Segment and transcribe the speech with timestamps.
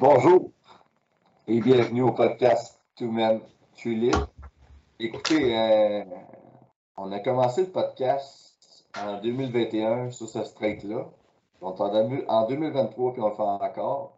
[0.00, 0.52] Bonjour
[1.48, 3.40] et bienvenue au podcast Two Men
[3.74, 4.14] Tulip.
[5.00, 6.04] Écoutez, euh,
[6.96, 8.54] on a commencé le podcast
[8.96, 11.10] en 2021 sur ce strike-là.
[11.60, 14.16] On en 2023 puis on le fait encore.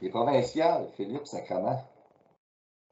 [0.00, 1.84] Les provinciales, Philippe Sacrament.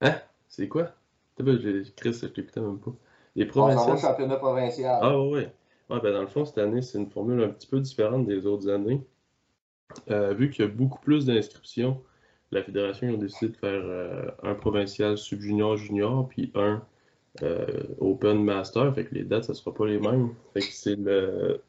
[0.03, 0.16] Hein?
[0.46, 0.91] C'est quoi?
[1.39, 2.93] Chris, je t'écoutais même pas.
[3.34, 3.95] Les provinciales.
[3.95, 4.98] On championnat provincial.
[5.00, 5.46] Ah oui.
[5.89, 8.45] Ouais, ben dans le fond, cette année, c'est une formule un petit peu différente des
[8.45, 9.01] autres années.
[10.11, 12.03] Euh, vu qu'il y a beaucoup plus d'inscriptions,
[12.52, 16.82] la fédération a décidé de faire euh, un provincial sub-junior junior puis un
[17.42, 17.66] euh,
[17.98, 18.95] Open Master.
[18.95, 20.30] Fait que les dates, ça sera pas les mêmes.
[20.55, 21.60] Fait que c'est le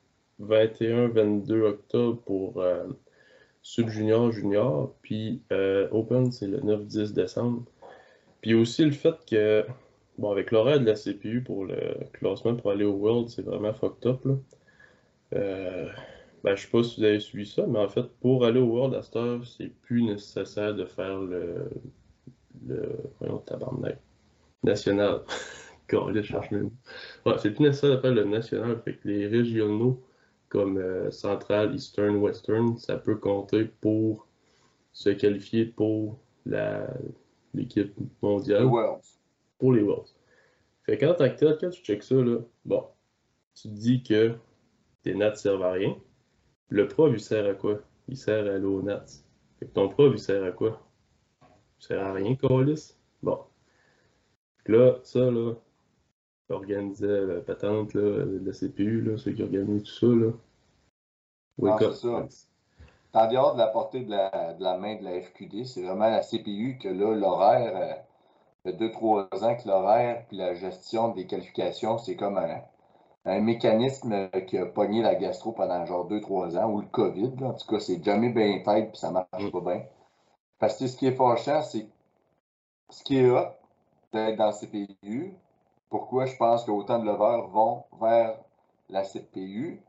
[0.41, 2.63] 21-22 octobre pour
[3.63, 5.41] sub-junior junior, puis
[5.91, 7.63] Open, c'est le 9-10 décembre.
[8.41, 9.65] Puis aussi le fait que,
[10.19, 13.73] bon, avec l'horaire de la CPU pour le classement pour aller au World, c'est vraiment
[13.73, 14.23] fucked up.
[14.23, 14.35] Là.
[16.47, 18.67] Ben, je sais pas si vous avez suivi ça, mais en fait, pour aller au
[18.67, 21.69] World Star, c'est plus nécessaire de faire le.
[22.65, 23.99] le voyons, tabarnak.
[24.63, 25.23] National.
[25.91, 26.71] Je cherche même.
[27.25, 28.79] Ouais, c'est plus nécessaire de faire le national.
[28.85, 30.01] Fait que les régionaux,
[30.47, 34.25] comme euh, Central, Eastern, Western, ça peut compter pour
[34.93, 36.17] se qualifier pour
[37.53, 38.63] l'équipe mondiale.
[38.63, 39.19] Les Worlds.
[39.59, 40.15] Pour les Worlds.
[40.83, 42.85] Fait qu'en tant que tel, quand tu checks ça, là, bon,
[43.53, 44.35] tu te dis que
[45.03, 45.97] tes nats servent à rien.
[46.69, 47.79] Le prof, il sert à quoi?
[48.07, 49.05] Il sert à Nats.
[49.59, 50.81] Fait que ton prof, il sert à quoi?
[51.79, 52.95] Il sert à rien, Colis.
[53.23, 53.39] Bon.
[54.65, 55.53] là, ça, là,
[56.49, 60.31] organisait la patente, là, la CPU, là, ceux qui organisent tout ça, là.
[61.57, 61.93] Wake up.
[61.93, 62.27] Ça.
[63.13, 66.09] En dehors de la portée de la, de la, main de la FQD, c'est vraiment
[66.09, 67.93] la CPU que là, l'horaire, euh,
[68.63, 72.61] fait 2-3 ans que l'horaire puis la gestion des qualifications, c'est comme un,
[73.27, 77.33] un mécanisme qui a pogné la gastro pendant genre 2-3 ans, ou le COVID.
[77.43, 79.51] En tout cas, c'est jamais bien tête puis ça marche mm.
[79.51, 79.83] pas bien.
[80.59, 81.87] Parce que ce qui est fâchant, c'est
[82.89, 83.49] ce qui est hot
[84.13, 85.33] d'être dans la CPU.
[85.89, 88.37] Pourquoi je pense qu'autant de leveurs vont vers
[88.89, 89.81] la CPU?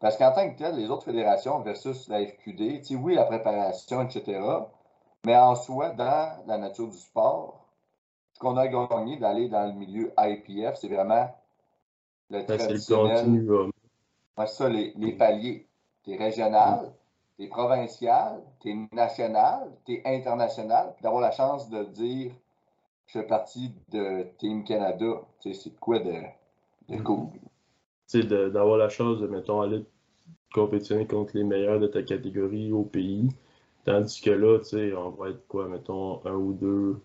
[0.00, 4.40] Parce qu'en tant que tel, les autres fédérations versus la FQD, oui, la préparation, etc.
[5.24, 7.66] Mais en soi, dans la nature du sport,
[8.34, 11.34] ce qu'on a gagné d'aller dans le milieu IPF, c'est vraiment
[12.30, 13.72] le traditionnel.
[14.38, 15.66] C'est ça, les, les paliers.
[16.04, 16.92] T'es régional,
[17.38, 22.32] t'es provincial, t'es national, t'es international, puis d'avoir la chance de dire
[23.06, 25.22] je fais partie de Team Canada.
[25.40, 26.14] C'est quoi de,
[26.88, 27.28] de cool?
[28.08, 29.84] Tu d'avoir la chance de, mettons, aller
[30.52, 33.28] compétitionner contre les meilleurs de ta catégorie au pays.
[33.84, 37.00] Tandis que là, tu sais, on va être quoi, mettons, un ou deux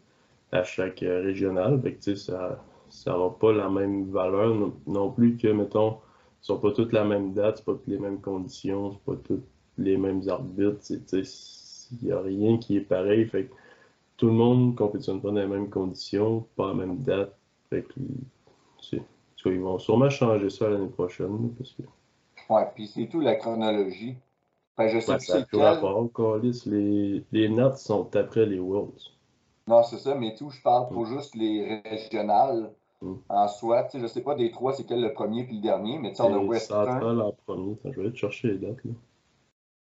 [0.52, 1.82] à chaque régional.
[1.82, 4.56] Fait que, tu sais, ça, ça n'aura pas la même valeur
[4.88, 5.96] non, plus que, mettons, ne
[6.42, 9.48] sont pas toutes la même date, c'est pas toutes les mêmes conditions, c'est pas toutes
[9.78, 13.54] les mêmes arbitres, il n'y a rien qui est pareil, fait que
[14.18, 17.36] tout le monde ne compétitionne pas dans les mêmes conditions, pas à la même date,
[17.70, 18.98] fait que,
[19.46, 21.84] ils vont sûrement changer ça l'année prochaine, parce que...
[22.54, 24.16] Ouais, puis c'est tout la chronologie.
[24.76, 25.62] Enfin, je sais ça quel...
[25.62, 26.10] rapport,
[26.66, 29.12] les, les notes sont après les Worlds.
[29.70, 31.18] Non, c'est ça, mais tout, je parle pour mm.
[31.18, 32.72] juste les régionales.
[33.02, 33.16] Mm.
[33.30, 35.98] En soi, je ne sais pas des trois, c'est quel le premier puis le dernier,
[36.00, 37.22] mais tu sais, on a Western.
[37.22, 37.78] en premier.
[37.86, 38.84] je vais aller te chercher les dates.
[38.84, 38.92] Là.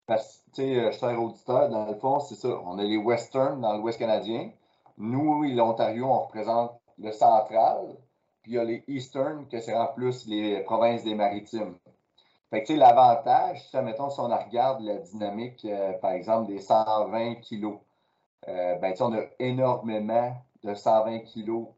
[0.06, 2.60] Parce que, tu sais, euh, cher auditeur, dans le fond, c'est ça.
[2.64, 4.50] On a les Western dans l'Ouest canadien.
[4.98, 7.96] Nous, l'Ontario, on représente le central.
[8.42, 11.76] Puis il y a les Eastern, que c'est en plus les provinces des maritimes.
[12.50, 16.60] Fait que, tu sais, l'avantage, mettons, si on regarde la dynamique, euh, par exemple, des
[16.60, 17.78] 120 kilos,
[18.48, 21.68] euh, ben, on a énormément de 120 kilos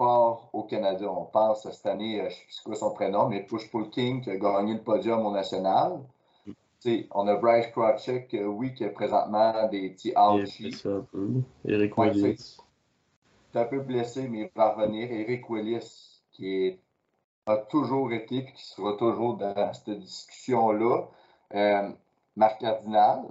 [0.00, 1.06] au Canada.
[1.10, 4.22] On pense cette année, euh, je ne sais quoi son prénom, mais Push Pull King
[4.22, 6.00] qui a gagné le podium au national.
[7.10, 10.82] on a Bryce Krawczyk, euh, oui, qui a présentement des petits ouchies.
[11.66, 12.58] Eric Willis.
[13.54, 15.10] est un peu blessé, mais il va revenir.
[15.10, 16.78] Eric Willis, qui
[17.46, 21.08] a toujours été et qui sera toujours dans cette discussion-là.
[21.54, 21.90] Euh,
[22.36, 23.24] Marc Cardinal,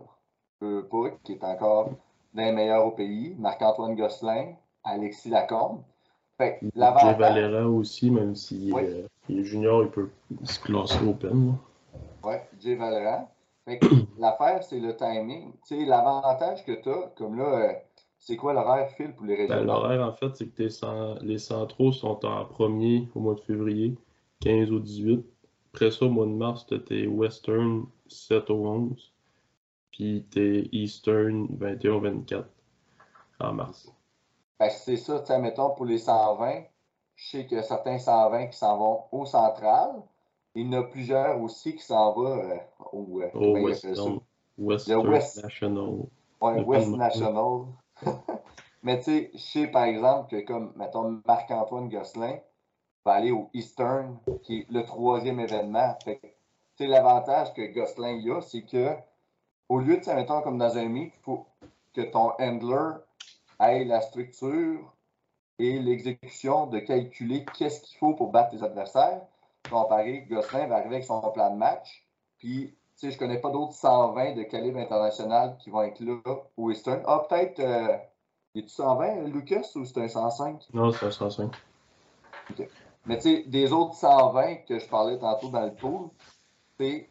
[1.23, 1.91] qui est encore
[2.33, 3.35] d'un meilleur au pays.
[3.39, 5.81] Marc-Antoine Gosselin, Alexis Lacombe.
[6.39, 10.09] Fait Jay Valera aussi, même s'il euh, est junior, il peut
[10.45, 11.55] se classer open.
[12.23, 13.27] Oui, Jay Valera.
[14.17, 15.51] l'affaire, c'est le timing.
[15.85, 17.73] L'avantage que tu as, comme là, euh,
[18.19, 19.65] c'est quoi l'horaire, Phil, pour les ben, régionaux?
[19.65, 23.97] l'horaire, en fait, c'est que les centraux sont en premier au mois de février,
[24.39, 25.25] 15 au 18.
[25.73, 29.11] Après ça, au mois de mars, tu tes Western 7 au 11.
[29.91, 32.45] Puis tes Eastern 21-24
[33.41, 33.91] en mars.
[34.59, 36.63] Ben, c'est ça, tu mettons, pour les 120,
[37.15, 40.03] je sais qu'il y a certains 120 qui s'en vont au central.
[40.53, 42.57] Il y en a plusieurs aussi qui s'en vont euh,
[42.91, 44.19] au, euh, Western,
[44.57, 45.89] Western National.
[46.41, 47.67] Ouais, West National.
[48.83, 52.37] Mais tu sais, je sais par exemple que comme, mettons, Marc-Antoine Gosselin
[53.05, 55.97] va aller au Eastern, qui est le troisième événement.
[56.03, 56.19] Fait
[56.77, 58.95] que, l'avantage que Gosselin a, c'est que
[59.67, 61.45] au lieu de, mettons, comme dans un meet, il faut
[61.93, 62.99] que ton handler
[63.59, 64.93] ait la structure
[65.57, 69.21] et l'exécution de calculer qu'est-ce qu'il faut pour battre tes adversaires.
[69.69, 72.07] Comparé, Gosselin va arriver avec son plan de match,
[72.37, 76.19] puis je ne connais pas d'autres 120 de calibre international qui vont être là
[76.57, 77.01] au Eastern.
[77.05, 77.59] Ah, peut-être.
[77.59, 77.97] Euh,
[78.55, 80.69] est-tu 120, Lucas, ou c'est un 105?
[80.73, 81.51] Non, c'est un 105.
[82.49, 82.67] OK.
[83.05, 86.09] Mais tu sais, des autres 120 que je parlais tantôt dans le pool,
[86.79, 87.07] il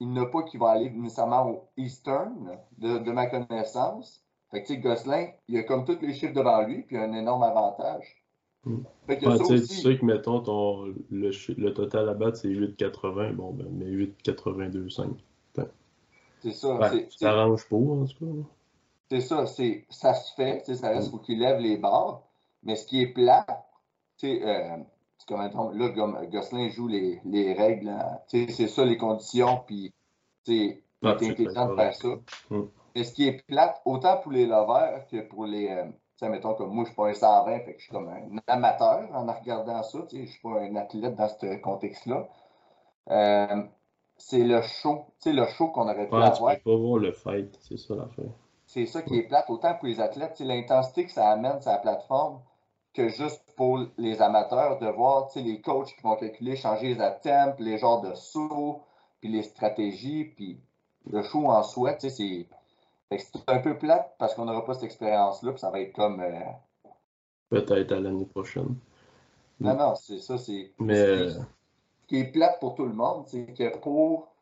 [0.00, 4.23] n'y en a pas qui vont aller nécessairement au Eastern, de, ma connaissance.
[4.54, 6.98] Fait que tu sais, Gosselin, il a comme tous les chiffres devant lui, puis il
[7.00, 8.22] a un énorme avantage.
[8.64, 8.82] Hmm.
[9.08, 13.32] Fait que Tu sais que, mettons, ton, le, le, total à battre, c'est 8,80.
[13.32, 15.16] Bon, ben, mais 8,82,5.
[16.40, 16.78] C'est ça.
[17.08, 18.48] ça arrange pas, en tout cas.
[19.10, 19.44] C'est ça.
[19.90, 20.62] Ça se fait.
[20.72, 22.22] Ça reste, faut qu'il lève les barres.
[22.62, 23.44] Mais ce qui est plat,
[24.18, 24.76] tu sais, euh,
[25.26, 27.88] comme, là, Gosselin joue les, les règles.
[27.88, 28.18] Hein.
[28.28, 29.64] C'est ça les conditions.
[29.66, 29.92] Puis,
[30.44, 32.08] tu sais, intelligent de faire ça.
[32.50, 32.66] Hmm.
[32.94, 35.68] Mais ce qui est plate, autant pour les lovers que pour les.
[35.68, 35.84] Euh,
[36.16, 38.38] sais, mettons comme moi, je suis pas un 120, fait que je suis comme un
[38.46, 42.28] amateur en regardant ça, tu sais, je suis pas un athlète dans ce contexte-là.
[43.10, 43.62] Euh,
[44.16, 46.54] c'est le show, tu sais, le show qu'on aurait pu avoir.
[46.56, 48.30] Tu peux pas voir le fight, c'est ça l'affaire.
[48.66, 51.78] C'est ça qui est plate, autant pour les athlètes, l'intensité que ça amène sur la
[51.78, 52.40] plateforme,
[52.94, 57.58] que juste pour les amateurs, de voir les coachs qui vont calculer, changer les attempts,
[57.58, 58.82] les genres de sauts,
[59.20, 60.60] puis les stratégies, puis
[61.06, 62.46] le show en soi, c'est
[63.10, 66.20] c'est un peu plate parce qu'on n'aura pas cette expérience-là, puis ça va être comme.
[66.20, 66.90] Euh,
[67.50, 68.76] Peut-être à l'année prochaine.
[69.60, 70.38] Non, non, c'est ça.
[70.38, 71.28] C'est, Mais...
[71.28, 71.38] Ce
[72.08, 74.34] qui est plate pour tout le monde, c'est que pour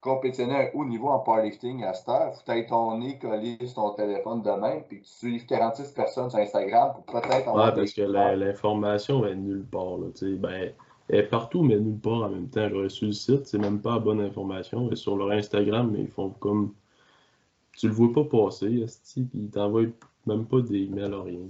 [0.00, 3.18] compétitionner à un haut niveau en powerlifting à cette heure, il faut être ton nez
[3.18, 7.54] collé sur ton téléphone de même, puis tu suives 46 personnes sur Instagram pour peut-être
[7.54, 9.98] Ouais, parce que l'information est nulle part.
[9.98, 10.08] Là,
[10.38, 10.72] ben,
[11.08, 12.68] elle est partout, mais nulle part en même temps.
[12.68, 14.90] J'aurais su le site, c'est même pas la bonne information.
[14.90, 16.74] Et sur leur Instagram, mais ils font comme
[17.76, 19.84] tu le vois pas passer, Esti, puis il t'envoie
[20.26, 21.46] même pas des emails à rien,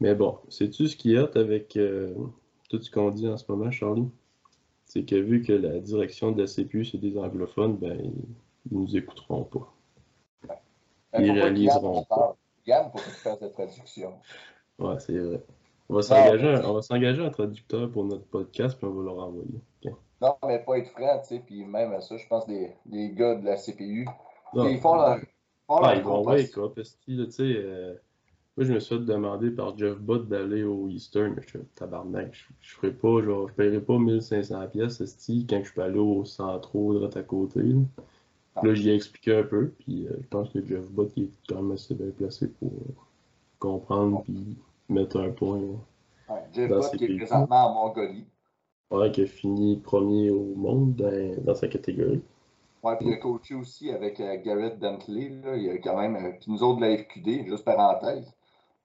[0.00, 2.14] Mais bon, sais-tu ce qui est avec euh,
[2.68, 4.08] tout ce qu'on dit en ce moment, Charlie?
[4.84, 8.12] C'est que vu que la direction de la CPU, c'est des anglophones, ben, ils,
[8.70, 9.72] nous écouteront pas.
[11.18, 12.36] Ils réaliseront pas.
[12.66, 13.00] Yann, pour
[13.52, 14.12] traduction.
[14.78, 15.42] Ouais, c'est vrai.
[15.88, 19.60] On va s'engager un traducteur pour notre podcast, puis on va leur envoyer.
[20.20, 23.10] Non, mais pas être franc, tu sais, puis même à ça, je pense les, les
[23.10, 24.06] gars de la CPU,
[24.54, 25.18] ils font leur.
[25.68, 27.42] Ah, ils vont wake up, tu sais.
[27.42, 27.94] Euh,
[28.56, 31.58] moi, je me suis fait demander par Jeff Butt d'aller au Eastern, mais je suis
[31.74, 32.30] tabarnak.
[32.32, 34.98] Je, je ferai pas, genre, je paierai pas 1500 pièces,
[35.48, 37.62] quand je peux aller au centro, droit à côté.
[37.62, 37.76] Là,
[38.56, 38.66] ah.
[38.66, 41.62] là j'y ai expliqué un peu, puis euh, je pense que Jeff Butt est quand
[41.62, 42.94] même assez bien placé pour euh,
[43.58, 44.56] comprendre puis
[44.88, 45.60] mettre un point.
[46.28, 48.24] Ouais, Jeff Butt qui est présentement en Mongolie.
[48.90, 50.96] Ouais, qui a fini premier au monde
[51.44, 52.22] dans sa catégorie.
[52.82, 55.30] Ouais, puis il a coaché aussi avec euh, Garrett Bentley.
[55.42, 55.56] Là.
[55.56, 56.16] Il y a quand même.
[56.16, 58.32] Euh, puis nous autres de la FQD, juste parenthèse,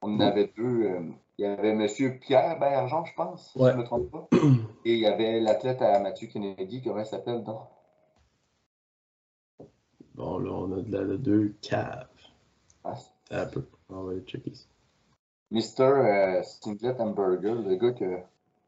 [0.02, 0.82] on en avait deux.
[0.82, 2.18] Euh, il y avait M.
[2.20, 4.28] Pierre Bergeon, je pense, si je ne me trompe pas.
[4.84, 7.62] Et il y avait l'athlète à Mathieu Kennedy, comment il s'appelle donc?
[10.14, 12.06] Bon, là, on a de la deux caves.
[12.84, 12.94] Ah,
[13.30, 13.64] un peu.
[13.88, 14.66] On va aller checker ça.
[15.50, 16.42] Mr.
[16.44, 18.18] Singlet Hamburger, le gars que.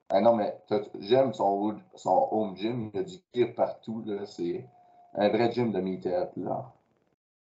[0.08, 0.56] Ah non, mais
[1.00, 2.90] j'aime son, son home gym.
[2.94, 4.02] Il y a du gear partout.
[4.06, 4.24] Là.
[4.26, 4.64] C'est
[5.16, 6.72] un vrai gym de meathead, là.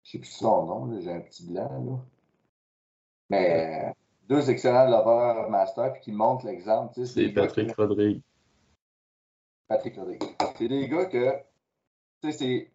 [0.04, 2.00] Je sais plus son nom, j'ai un petit blanc, là.
[3.30, 3.94] Mais
[4.30, 6.94] deux excellents lovers master puis qui montrent l'exemple.
[7.06, 8.22] C'est Patrick Rodrigue.
[9.68, 10.24] Patrick Rodrigue.
[10.56, 11.34] C'est des gars que,
[12.22, 12.72] tu sais,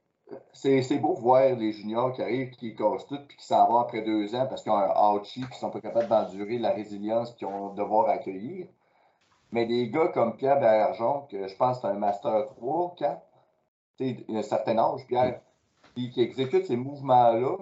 [0.52, 4.02] c'est beau voir les juniors qui arrivent, qui cassent tout, puis qui s'en vont après
[4.02, 7.34] deux ans parce qu'ils ont un ouchie, puis qu'ils sont pas capables d'endurer la résilience
[7.34, 8.66] qu'ils ont devoir accueillir.
[9.52, 13.22] Mais des gars comme Pierre Bergeron, que je pense que c'est un Master 3, 4,
[14.00, 15.40] il a un certain âge, Pierre,
[15.94, 17.56] puis qui exécute ces mouvements-là.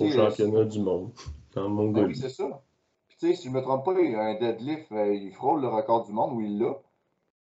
[0.00, 1.12] Au championnat du monde,
[1.54, 2.62] dans mon ben Oui, c'est ça.
[3.08, 5.32] Puis, tu sais, si je ne me trompe pas, il a un deadlift, euh, il
[5.32, 6.74] frôle le record du monde où il l'a.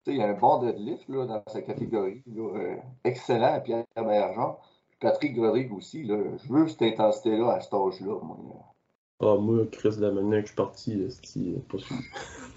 [0.04, 2.24] Tu sais, il y a un bon deadlift là, dans sa catégorie.
[2.28, 4.56] Là, euh, excellent, Pierre Bergeron.
[5.02, 6.04] Patrick Rodrigue aussi.
[6.04, 8.20] Là, je veux cette intensité-là à cet âge-là.
[8.22, 8.38] Moi.
[9.20, 11.98] Ah, moi, Chris, la manière que je suis parti, c'est pas sûr.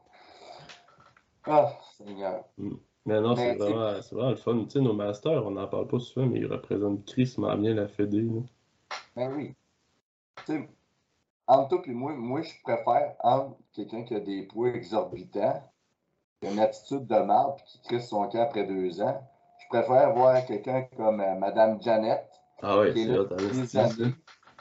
[1.50, 2.45] ah, Seigneur.
[2.59, 2.75] Mm.
[3.07, 4.64] Mais non, c'est vraiment, vraiment, le fun.
[4.64, 7.88] Tu sais, nos masters, on n'en parle pas souvent, mais ils représentent tristement bien la
[7.88, 8.23] Fédé.
[8.23, 8.40] Là.
[9.16, 9.54] Ben oui.
[10.45, 10.69] Tu sais,
[11.47, 15.62] entre toi et moi, moi, je préfère entre quelqu'un qui a des poids exorbitants,
[16.40, 19.21] qui a une attitude de mal, puis qui crisse son camp après deux ans.
[19.59, 22.28] Je préfère voir quelqu'un comme euh, Madame Janet,
[22.62, 24.14] ah qui est là depuis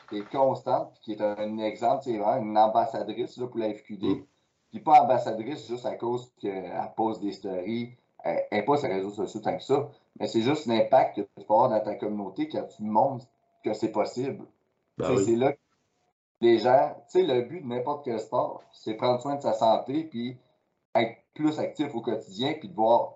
[0.10, 4.04] qui est constante, qui est un, exemple, c'est vraiment une ambassadrice là, pour la FQD.
[4.04, 4.26] Mm.
[4.72, 7.96] Puis pas ambassadrice juste à cause qu'elle pose des stories.
[8.24, 11.22] Elle n'est pas sur les réseaux sociaux tant que ça, mais c'est juste l'impact que
[11.22, 13.26] tu peux avoir dans ta communauté quand tu montres
[13.64, 14.46] que c'est possible.
[14.98, 15.60] Ben c'est là que
[16.42, 19.54] les gens, tu sais, le but de n'importe quel sport, c'est prendre soin de sa
[19.54, 20.38] santé, puis
[20.96, 23.14] être plus actif au quotidien, puis de voir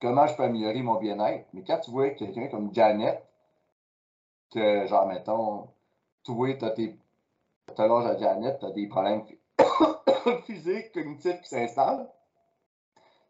[0.00, 1.46] comment je peux améliorer mon bien-être.
[1.52, 3.24] Mais quand tu vois quelqu'un comme Janet,
[4.50, 5.68] que genre, mettons,
[6.24, 6.32] tu
[6.64, 6.96] as tes.
[7.76, 9.24] Tu l'âge à Janet, tu as des problèmes
[10.42, 12.08] physiques, cognitifs qui s'installent.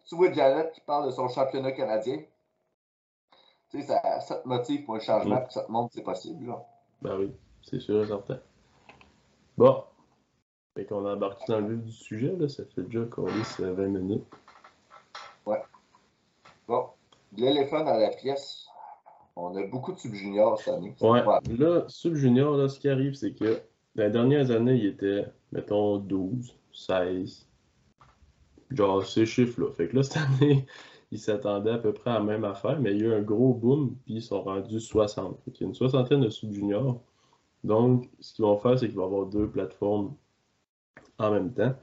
[0.07, 2.19] Tu vois Janet qui parle de son championnat canadien.
[3.71, 5.45] Tu sais, ça, ça, te motive pour le changement, mm.
[5.45, 6.47] puis ça te montre que c'est possible.
[6.47, 6.65] Là.
[7.03, 8.41] Ben oui, c'est sûr et certain.
[9.57, 9.85] Bon.
[10.75, 12.49] Fait qu'on a embarqué dans le vif du sujet, là.
[12.49, 14.25] Ça fait déjà qu'on est 20 minutes.
[15.45, 15.63] Ouais.
[16.67, 16.87] Bon.
[17.37, 18.67] L'éléphant dans la pièce.
[19.37, 20.95] On a beaucoup de sub-juniors cette année.
[21.01, 21.23] Ouais.
[21.59, 23.63] Là, sub-junior, là, ce qui arrive, c'est que
[23.95, 27.47] dans les dernières années, il était, mettons, 12, 16.
[28.71, 29.71] Genre, ces chiffres-là.
[29.73, 30.67] Fait que là, cette année,
[31.13, 33.23] ils s'attendaient à peu près à la même affaire, mais il y a eu un
[33.23, 35.39] gros boom, puis ils sont rendus 60.
[35.47, 37.01] il y a une soixantaine de sub-juniors.
[37.65, 40.15] Donc, ce qu'ils vont faire, c'est qu'ils vont avoir deux plateformes
[41.19, 41.75] en même temps.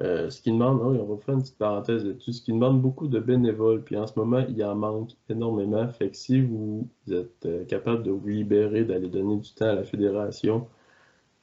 [0.00, 2.80] Euh, ce qui demande, oui, on va faire une petite parenthèse là-dessus, ce qui demande
[2.80, 5.88] beaucoup de bénévoles, puis en ce moment, il en manque énormément.
[5.88, 9.74] Fait que si vous êtes euh, capable de vous libérer, d'aller donner du temps à
[9.74, 10.68] la fédération,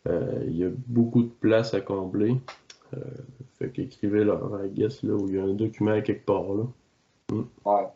[0.08, 2.36] il y a beaucoup de place à combler.
[3.58, 6.54] fait qu'écrivez leur I guess, là, où il y a un document quelque part.
[6.54, 6.64] Là.
[7.32, 7.46] Hmm.
[7.66, 7.88] Ouais.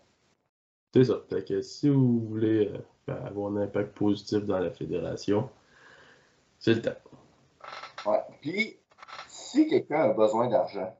[0.93, 1.21] C'est ça.
[1.29, 2.71] Fait que si vous voulez
[3.07, 5.49] avoir un impact positif dans la fédération,
[6.59, 8.09] c'est le temps.
[8.09, 8.21] Ouais.
[8.41, 8.77] Puis,
[9.27, 10.95] si quelqu'un a besoin d'argent,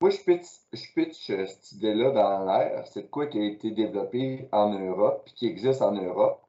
[0.00, 2.86] moi, je pitch, je pitch euh, cette idée-là dans l'air.
[2.88, 6.42] C'est de quoi qui a été développé en Europe puis qui existe en Europe.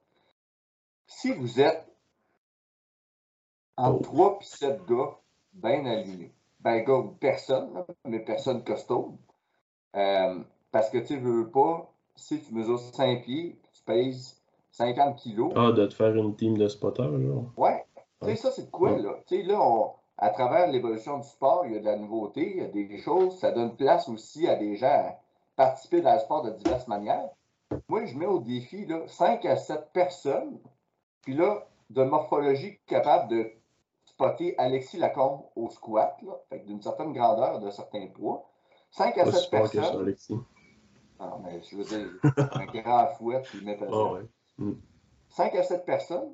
[1.07, 1.87] Si vous êtes
[3.77, 5.17] en 3 puis 7 gars
[5.53, 9.17] bien alignés, ben gars ou personne, mais personne costaud,
[9.95, 10.39] euh,
[10.71, 14.41] parce que tu veux pas, si tu mesures 5 pieds, tu pèses
[14.71, 15.53] 50 kilos.
[15.55, 17.45] Ah, de te faire une team de spotters, genre.
[17.57, 17.85] Ouais.
[18.21, 19.13] Tu sais, ça, c'est de quoi, là?
[19.27, 22.51] Tu sais, là, on, à travers l'évolution du sport, il y a de la nouveauté,
[22.55, 25.19] il y a des choses, ça donne place aussi à des gens à
[25.55, 27.29] participer dans le sport de diverses manières.
[27.89, 30.59] Moi, je mets au défi là, 5 à 7 personnes,
[31.21, 33.51] puis là, de morphologie capable de
[34.15, 36.17] spotter Alexis Lacombe au squat,
[36.65, 38.49] d'une certaine grandeur, de certains poids.
[38.91, 40.01] 5 à 7 personnes.
[40.01, 40.39] Alexis.
[41.19, 43.77] Non, mais je veux dire, un grand fouet, puis met
[45.29, 46.33] 5 à 7 personnes,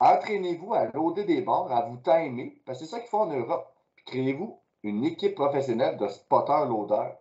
[0.00, 3.26] Entraînez-vous à loader des barres, à vous timer, parce que c'est ça qu'il faut en
[3.26, 3.72] Europe.
[3.94, 7.16] Puis créez-vous une équipe professionnelle de spotters-loaders.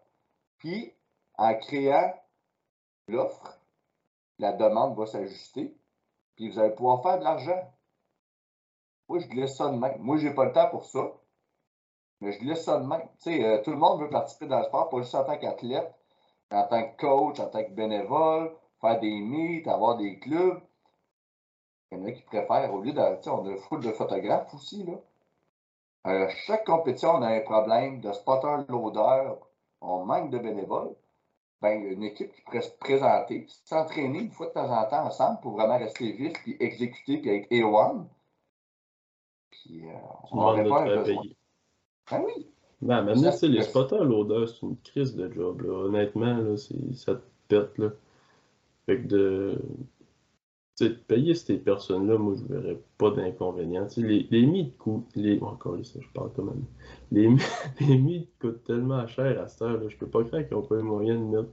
[0.57, 0.93] Puis,
[1.37, 2.13] en créant
[3.07, 3.59] l'offre,
[4.39, 5.77] la demande va s'ajuster,
[6.35, 7.73] puis vous allez pouvoir faire de l'argent.
[9.09, 9.97] Moi, je glisse ça de même.
[9.99, 11.11] Moi, je n'ai pas le temps pour ça,
[12.21, 13.07] mais je glisse ça de même.
[13.21, 15.37] Tu sais, euh, tout le monde veut participer dans le sport, pas juste en tant
[15.37, 15.93] qu'athlète,
[16.51, 20.61] en tant que coach, en tant que bénévole, faire des meets, avoir des clubs.
[21.91, 23.29] Il y en a qui préfèrent, au lieu de.
[23.29, 24.83] On a de photographes aussi.
[24.83, 24.93] Là.
[26.07, 29.35] Euh, chaque compétition, on a un problème de spotter loader,
[29.79, 30.95] on manque de bénévoles.
[31.61, 35.39] Ben, une équipe qui pourrait se présenter, s'entraîner une fois de temps en temps ensemble
[35.39, 38.05] pour vraiment rester vif, puis exécuter, puis être A1.
[39.63, 39.91] Puis, euh,
[40.31, 41.23] on n'aurait pas un besoin.
[42.11, 42.47] Ben oui.
[42.81, 45.61] Ben, maintenant, c'est les spotters loader, c'est une crise de job.
[45.61, 45.73] Là.
[45.85, 47.77] Honnêtement, là, ça te pète.
[47.77, 47.91] Là.
[48.85, 49.57] Fait que de,
[50.75, 53.87] sais, payer ces personnes-là, moi, je ne verrais pas d'inconvénient.
[53.97, 55.15] Les, les mythes coûtent.
[55.15, 56.65] Les, encore ça, je parle quand même.
[57.11, 57.29] Les,
[57.79, 60.63] les mythes coûtent tellement cher à cette heure, là, je peux pas croire qu'ils n'ont
[60.63, 61.51] pas eu moyen de mettre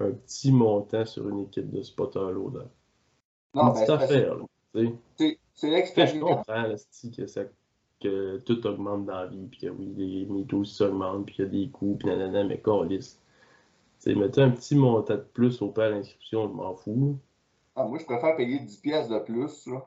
[0.00, 2.66] un petit montant sur une équipe de spotter loader.
[3.54, 4.36] Non, une petite affaire,
[4.74, 6.14] C'est l'expérience.
[6.14, 7.42] Je comprends, que, ça,
[8.00, 11.44] que tout augmente dans la vie, puis que oui, les mythes aussi augmentent, puis qu'il
[11.44, 13.18] y a des coûts, puis nanana, mais lisse.
[14.04, 17.16] Mettez un petit montant de plus au père d'inscription, je m'en fous.
[17.76, 19.86] Ah, moi, je préfère payer 10 pièces de plus, là.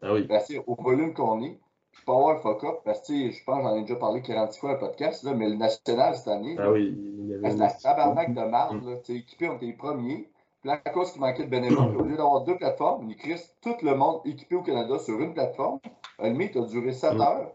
[0.00, 0.26] Ah oui.
[0.28, 1.58] Parce au volume qu'on est,
[1.90, 4.72] puis pas avoir le fuck-up, parce que, je pense, j'en ai déjà parlé 46 fois
[4.74, 7.72] le podcast, là, mais le national cette année, ah oui, il y avait c'est la
[7.72, 8.96] tabarnak de marde, là.
[8.98, 10.30] Tu équipé, on était les premiers.
[10.60, 13.76] Puis à cause qu'il manquait de bénévoles, au lieu d'avoir deux plateformes, on écrit tout
[13.82, 15.78] le monde équipé au Canada sur une plateforme.
[16.18, 17.20] Le mythe a duré 7 mm.
[17.20, 17.52] heures.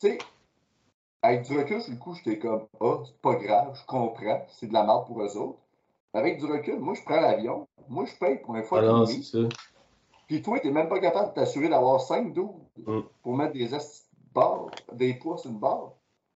[0.00, 0.18] Tu sais,
[1.22, 4.46] avec du recul, sur le coup, j'étais comme, ah, oh, c'est pas grave, je comprends,
[4.48, 5.58] c'est de la merde pour eux autres.
[6.14, 9.22] Avec du recul, moi, je prends l'avion, moi, je paye pour un fois ah c'est
[9.22, 9.38] ça.
[10.26, 12.50] Puis toi, tu n'es même pas capable de t'assurer d'avoir 5 12
[12.86, 13.00] mm.
[13.22, 13.68] pour mettre des
[14.34, 15.92] barres, des poids sur une barre.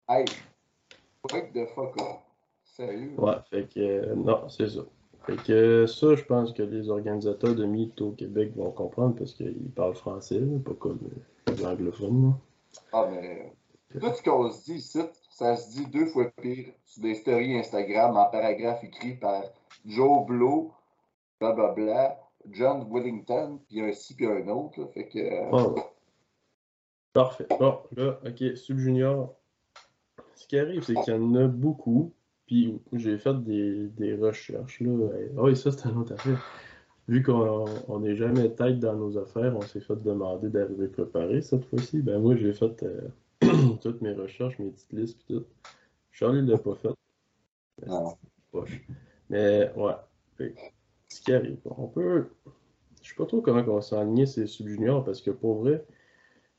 [0.08, 0.24] Hey,
[1.22, 1.94] break the fuck.
[2.64, 3.14] Sérieux?
[3.18, 4.80] Ouais, fait que euh, non, c'est ça.
[5.26, 9.34] Fait que ça, je pense que les organisateurs de Meet au Québec vont comprendre parce
[9.34, 10.98] qu'ils parlent français, pas comme
[11.46, 12.34] les anglophones.
[12.92, 13.52] Ah, mais
[13.98, 15.00] tout ce qu'on se dit ici,
[15.30, 19.42] ça se dit deux fois pire sur des stories Instagram en paragraphe écrit par
[19.84, 20.72] Joe Blow,
[21.40, 22.18] blablabla,
[22.50, 24.86] John Wellington, puis un ci puis un autre.
[24.94, 25.54] fait que.
[25.54, 25.74] Ah,
[27.12, 27.46] Parfait.
[27.58, 29.34] Bon, là, ok, Subjunior.
[30.36, 32.12] Ce qui arrive, c'est qu'il y en a beaucoup.
[32.50, 34.80] Puis j'ai fait des, des, recherches.
[34.80, 34.90] Là.
[35.36, 36.44] Ah oui, ça, c'est un autre affaire.
[37.06, 41.64] Vu qu'on n'est jamais tête dans nos affaires, on s'est fait demander d'arriver préparé cette
[41.66, 42.02] fois-ci.
[42.02, 43.08] Ben moi, j'ai fait euh,
[43.80, 45.44] toutes mes recherches, mes petites listes, puis tout.
[46.10, 46.88] Charlie ne l'a pas fait.
[47.86, 48.16] Non.
[48.50, 48.82] Poche.
[49.28, 50.50] Mais ouais.
[51.06, 52.30] ce qui arrive, on peut.
[53.00, 55.86] Je sais pas trop comment on va s'enligner ces subjuniors parce que pour vrai,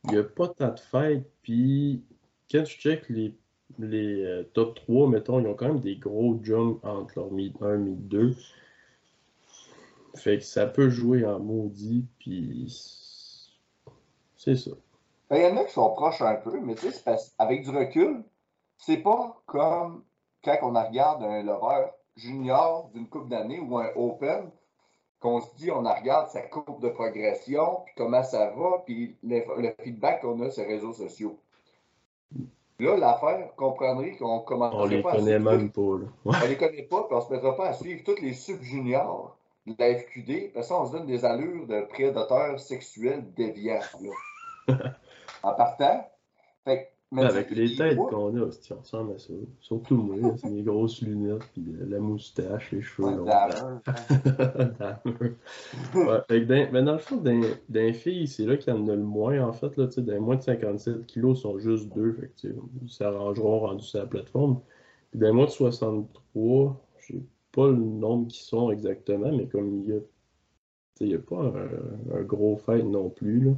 [0.06, 1.30] il n'y a pas tant de fêtes.
[1.42, 2.02] Puis
[2.50, 3.36] quand je check les,
[3.82, 7.56] les euh, top 3, mettons, ils ont quand même des gros jumps entre leur mid
[7.62, 8.36] 1 mid 2.
[10.16, 12.68] Fait que ça peut jouer en maudit, puis
[14.36, 14.72] c'est ça.
[15.30, 17.70] Ben, il y en a qui sont proches un peu, mais tu sais, avec du
[17.70, 18.24] recul,
[18.78, 20.04] c'est pas comme
[20.44, 24.52] quand on regarde un lover junior d'une coupe d'années ou un open,
[25.22, 29.42] qu'on se dit, on regarde sa courbe de progression, puis comment ça va, puis le,
[29.84, 31.40] feedback qu'on a sur les réseaux sociaux.
[32.82, 35.82] Là, l'affaire, comprendrait qu'on commence On les connaît même pas.
[36.00, 36.08] Là.
[36.26, 39.76] On les connaît pas, puis on se mettra pas à suivre tous les sub-juniors de
[39.78, 43.82] la FQD, parce qu'on se donne des allures de prédateurs sexuels déviants.
[45.44, 46.10] en partant,
[46.66, 49.34] fait avec les têtes qu'on a, on ressemble à ça?
[49.60, 53.26] Surtout moi, c'est mes grosses lunettes, puis la moustache, les cheveux longs.
[56.72, 57.22] mais dans le fond,
[57.70, 59.76] d'un fille, c'est là qu'il y en a le moins, en fait.
[59.76, 62.14] Là, d'un moins de 57 kilos, sont juste deux.
[62.14, 64.62] Fait que, ils s'arrangeront rendu sur la plateforme.
[65.12, 67.22] Puis d'un moins de 63, je sais
[67.52, 70.00] pas le nombre qui sont exactement, mais comme il y a,
[71.02, 73.42] il n'y a pas un, un, gros fait non plus.
[73.42, 73.52] Là.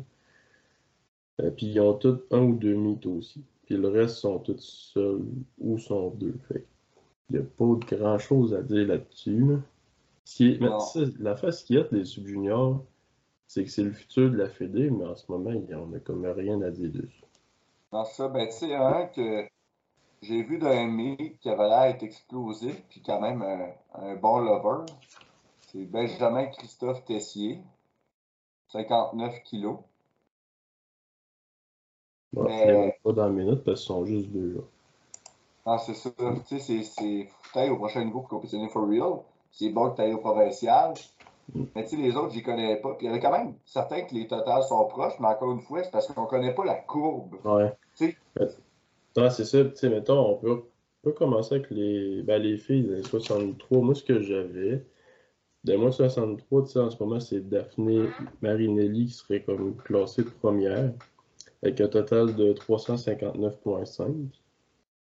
[1.42, 3.44] Euh, puis ils ont tous un ou deux mythes aussi.
[3.66, 5.26] Puis le reste sont tous seuls
[5.60, 6.36] ou sont deux.
[6.48, 6.66] Fait
[7.30, 9.58] il n'y a pas grand chose à dire là-dessus.
[11.20, 12.84] la face qu'il y a des subjuniors,
[13.48, 15.92] c'est que c'est le futur de la Fédé, mais en ce moment, il n'y en
[15.94, 17.24] a comme rien à dire dessus.
[17.92, 19.48] Non, ça, ben, tu sais, un que
[20.22, 23.44] j'ai vu d'un mythe qui avait l'air d'être explosif, puis quand même
[23.94, 24.86] un, bon lover,
[25.62, 27.62] c'est Benjamin Christophe Tessier,
[28.70, 29.78] 59 kilos.
[32.34, 32.98] Bon, mais...
[33.04, 34.56] pas dans la minute parce qu'ils sont juste deux.
[34.56, 34.62] Là.
[35.66, 36.10] Ah, c'est ça.
[36.48, 39.20] Tu sais, c'est peut-être au prochain niveau pour compétitionner for real.
[39.52, 40.94] C'est bon que tu ailles au provincial.
[41.54, 41.64] Mm.
[41.76, 42.96] Mais tu sais, les autres, je les connais pas.
[42.96, 45.52] Puis il y en a quand même certains que les totals sont proches, mais encore
[45.52, 47.36] une fois, c'est parce qu'on connaît pas la courbe.
[47.46, 47.72] Ouais.
[47.96, 49.30] Tu sais.
[49.30, 49.64] c'est ça.
[49.64, 53.82] Tu sais, mettons, on peut, on peut commencer avec les, ben, les filles des 63.
[53.82, 54.84] Moi, ce que j'avais,
[55.64, 58.08] de moi 63, tu sais, en ce moment, c'est Daphné
[58.42, 60.92] Marinelli qui serait comme classée première
[61.64, 64.28] avec un total de 359,5.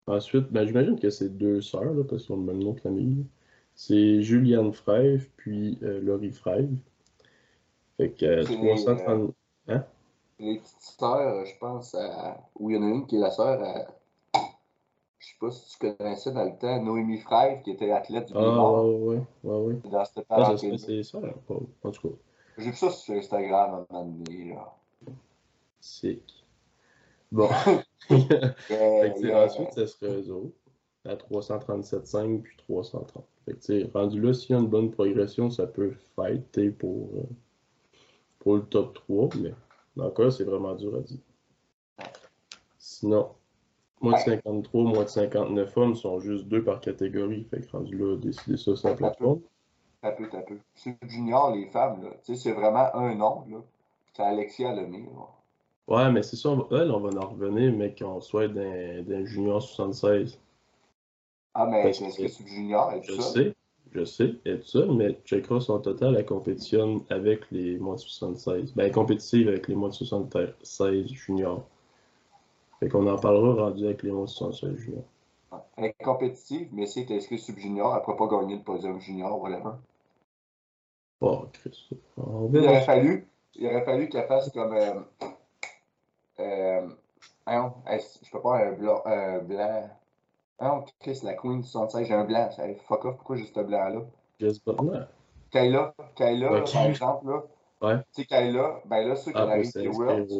[0.06, 2.80] Ensuite, ben, j'imagine que c'est deux sœurs, là, parce qu'ils ont le même nom de
[2.80, 3.24] famille.
[3.74, 6.70] C'est Juliane Frève, puis euh, Laurie Frève.
[7.96, 9.08] Fait que 330.
[9.08, 9.84] Euh, hein?
[10.38, 12.38] Les petites sœurs, je pense, à...
[12.58, 13.86] où il y en a une qui est la sœur à.
[15.18, 18.34] Je sais pas si tu connaissais dans le temps, Noémie Frève, qui était athlète du
[18.36, 19.74] Ah, ouais, ouais, ouais.
[19.90, 21.18] Dans cette ah, c'est ça,
[21.82, 22.14] en tout cas.
[22.58, 24.76] J'ai vu ça sur Instagram à un moment donné, là.
[25.84, 26.46] Sick.
[27.30, 27.48] Bon.
[28.10, 30.56] ensuite, ça serait eux autres,
[31.04, 33.24] à 337,5 puis 330.
[33.44, 37.28] Fait que, rendu là, s'il y a une bonne progression, ça peut fighter pour, euh,
[38.38, 39.52] pour le top 3, mais
[40.02, 41.20] encore, c'est vraiment dur à dire.
[42.78, 43.32] Sinon,
[44.00, 47.44] moins de 53, moins de 59 hommes sont juste deux par catégorie.
[47.44, 49.40] Fait que rendu là, décider ça sur la plateforme.
[50.02, 50.58] Un peu, un peu.
[50.74, 52.10] C'est junior, les femmes, là.
[52.22, 53.58] c'est vraiment un nom, là.
[54.14, 55.28] C'est Alexia Lemire.
[55.86, 59.24] Ouais, mais c'est ça, on va, elle, on va en revenir, mais qu'on soit d'un
[59.24, 60.38] junior 76.
[61.54, 63.54] Ah, mais est-ce que c'est junior et tout je sais,
[63.92, 68.00] je sais, et tout ça, mais checkera son total, elle compétitionne avec les moins de
[68.00, 68.72] 76.
[68.74, 71.64] Ben, elle compétitive avec les moins de 76 juniors.
[72.80, 75.04] Fait qu'on en parlera rendu avec les moins de 76 juniors.
[75.76, 78.62] Elle est compétitive, mais si elle est inscrite sub-junior, elle ne pourra pas gagner le
[78.62, 79.74] podium junior, whatever.
[81.20, 81.90] Oh, Christ.
[82.16, 84.72] Il aurait fallu, il aurait fallu qu'elle fasse comme.
[84.72, 85.00] Euh,
[86.40, 86.88] euh,
[87.46, 89.02] je peux pas un blanc.
[89.04, 89.90] Un blanc.
[90.60, 92.48] Non, Chris, la Queen 76, j'ai un blanc.
[92.86, 94.02] Fuck off, pourquoi j'ai ce blanc-là?
[94.40, 95.04] Just Butler.
[95.50, 97.42] Kayla, Kayla, par exemple, là.
[97.80, 97.98] Ouais.
[98.14, 100.30] Tu sais, Kayla, ben là, ceux qui ah, arrivent au World.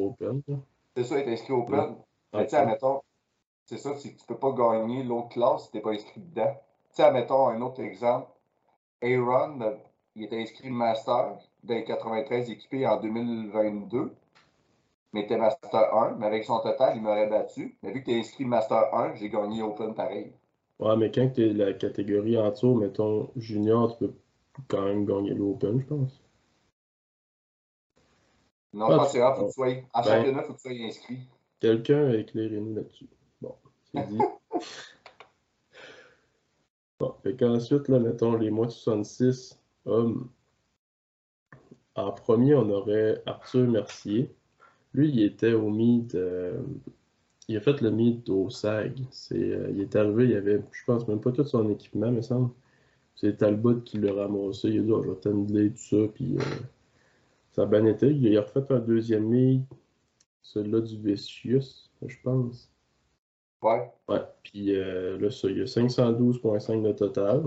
[0.96, 1.96] C'est ça, est inscrit au Open.
[2.32, 3.02] Mais tu sais, admettons,
[3.64, 6.54] c'est ça, tu peux pas gagner l'autre classe si t'es pas inscrit dedans.
[6.90, 8.28] sais, mettons un autre exemple.
[9.02, 9.78] Aaron,
[10.14, 14.12] il était inscrit master des 93 équipés en 2022, mais
[15.20, 17.76] était master 1, mais avec son total, il m'aurait battu.
[17.82, 20.32] Mais vu que tu es inscrit master 1, j'ai gagné Open pareil.
[20.78, 24.14] Ouais, mais quand tu es la catégorie en dessous, mettons junior, tu peux
[24.68, 26.22] quand même gagner l'Open, je pense.
[28.72, 29.68] Non, pense que c'est rare, faut que tu sois.
[29.92, 31.18] En ben, championnat, il faut que tu sois inscrit.
[31.60, 33.08] Quelqu'un a éclairé nous là-dessus.
[33.40, 34.18] Bon, c'est dit.
[36.98, 40.28] bon, fait qu'ensuite, là, mettons les mois de 66 hommes.
[41.94, 44.34] En premier, on aurait Arthur Mercier.
[44.94, 46.14] Lui, il était au meet.
[46.14, 46.62] Euh,
[47.48, 49.00] il a fait le meet au SAG.
[49.32, 52.50] Euh, il est arrivé, il avait, je pense, même pas tout son équipement, me semble.
[53.16, 54.68] C'est Talbot qui l'a ramassé.
[54.68, 56.12] Il a dit, oh, je vais t'enlever tout ça.
[56.14, 56.42] Puis euh,
[57.52, 58.10] ça a bien été.
[58.10, 59.62] Il a refait un deuxième meet,
[60.42, 62.70] celui-là du Vicious, je pense.
[63.62, 63.90] Ouais.
[64.08, 64.22] Ouais.
[64.42, 67.42] Puis là, ça, il y a 512,5 de total.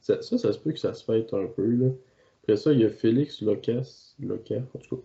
[0.00, 1.66] Ça, ça, se peut que ça se fête un peu.
[1.66, 1.88] Là.
[2.42, 5.02] Après ça, il y a Félix Locas, Locas, en tout cas,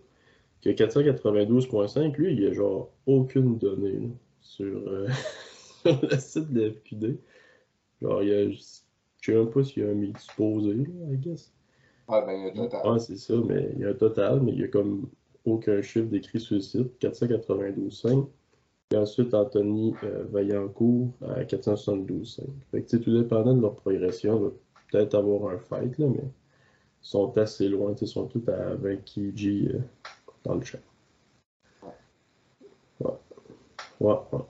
[0.60, 2.16] qui a 492.5.
[2.16, 5.08] Lui, il n'y a genre aucune donnée sur, euh,
[5.82, 7.18] sur, le site de FQD.
[8.02, 11.16] Genre, il y a, je sais même pas s'il y a un mythe supposé, I
[11.16, 11.52] guess.
[12.08, 12.80] Ouais, ben, il y a un total.
[12.84, 15.08] Ah, c'est ça, mais il y a un total, mais il y a comme
[15.44, 17.00] aucun chiffre décrit sur le site.
[17.00, 18.26] 492.5.
[18.92, 22.40] Et ensuite, Anthony euh, Vaillancourt à 472.5.
[22.72, 24.52] Fait que, tout dépendant de leur progression,
[24.90, 27.94] peut-être avoir un fight, là, mais ils sont assez loin.
[28.00, 29.78] Ils sont tous à 20 kg euh,
[30.44, 30.78] dans le chat.
[31.82, 31.90] Ouais.
[34.00, 34.40] Ouais, ouais,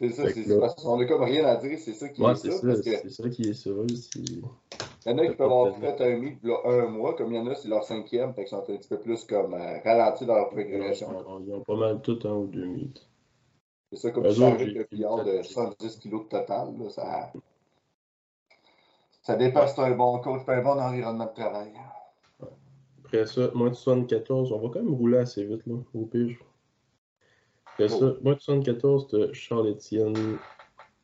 [0.00, 0.74] C'est ça, c'est ça.
[0.84, 2.50] On n'a comme rien à dire, c'est ça qui est, ça.
[2.50, 3.70] C'est ça qui est ça.
[5.04, 7.38] Il y en a qui peuvent avoir fait un mythe un mois, comme il y
[7.38, 10.26] en a, c'est leur cinquième, fait qu'ils sont un petit peu plus comme euh, ralentis
[10.26, 11.40] dans leur progression.
[11.44, 13.04] Ils ont, pas mal tout un ou deux mythes.
[13.90, 17.32] C'est ça, comme tu avec un client de 110 kg de total, là, ça.
[19.22, 21.72] Ça dépasse un bon coach, un bon environnement de travail.
[23.12, 26.40] Après ça, moins de 74, on va quand même rouler assez vite, là, au pige.
[27.66, 30.38] Après ça, moins de 74 de Charles-Étienne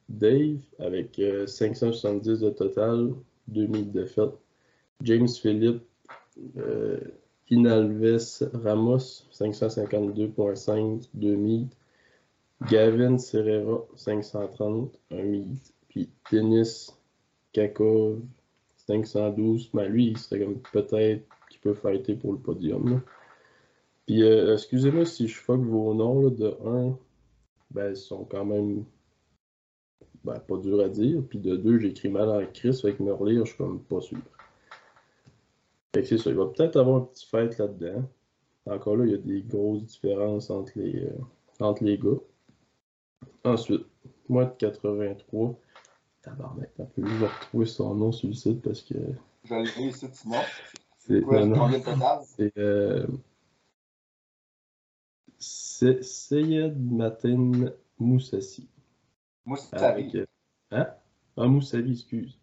[0.08, 3.12] Dave, avec 570 euh, de total,
[3.48, 4.32] 2000 de défaites.
[5.02, 5.82] James Philippe,
[6.56, 6.98] euh,
[7.50, 11.66] Inalves Ramos, 552.5, 2000.
[12.70, 15.74] Gavin Serrera, 530, 1 mythe.
[15.90, 16.88] Puis Denis
[17.52, 18.22] Kakov,
[18.86, 19.70] 512.
[19.74, 21.22] Ben lui, il serait comme peut-être
[21.60, 23.02] qu'il peut fighter pour le podium.
[24.06, 26.98] Puis euh, excusez-moi si je fuck vos noms là, de 1,
[27.70, 28.84] ben ils sont quand même
[30.24, 31.22] ben, pas dur à dire.
[31.28, 34.18] Puis de 2, j'écris mal en Chris avec me relire, je suis comme pas sûr.
[35.94, 38.08] Fait que c'est ça, il va peut-être avoir un petit fight là-dedans.
[38.66, 41.18] Encore là, il y a des grosses différences entre les, euh,
[41.60, 42.18] entre les gars.
[43.44, 43.86] Ensuite,
[44.28, 45.58] moi de 83.
[46.22, 48.94] Tabarnak, un peu, retrouver son nom sur le site parce que.
[49.44, 50.40] Je le ici, Simon.
[51.08, 51.24] C'est
[52.24, 52.58] C'est.
[52.58, 53.06] Euh,
[55.38, 58.68] Seyed Matin Moussassi.
[59.46, 60.10] Moussavi.
[60.16, 60.26] Euh,
[60.72, 60.88] hein?
[61.36, 62.38] Ah, Moussavi, excuse.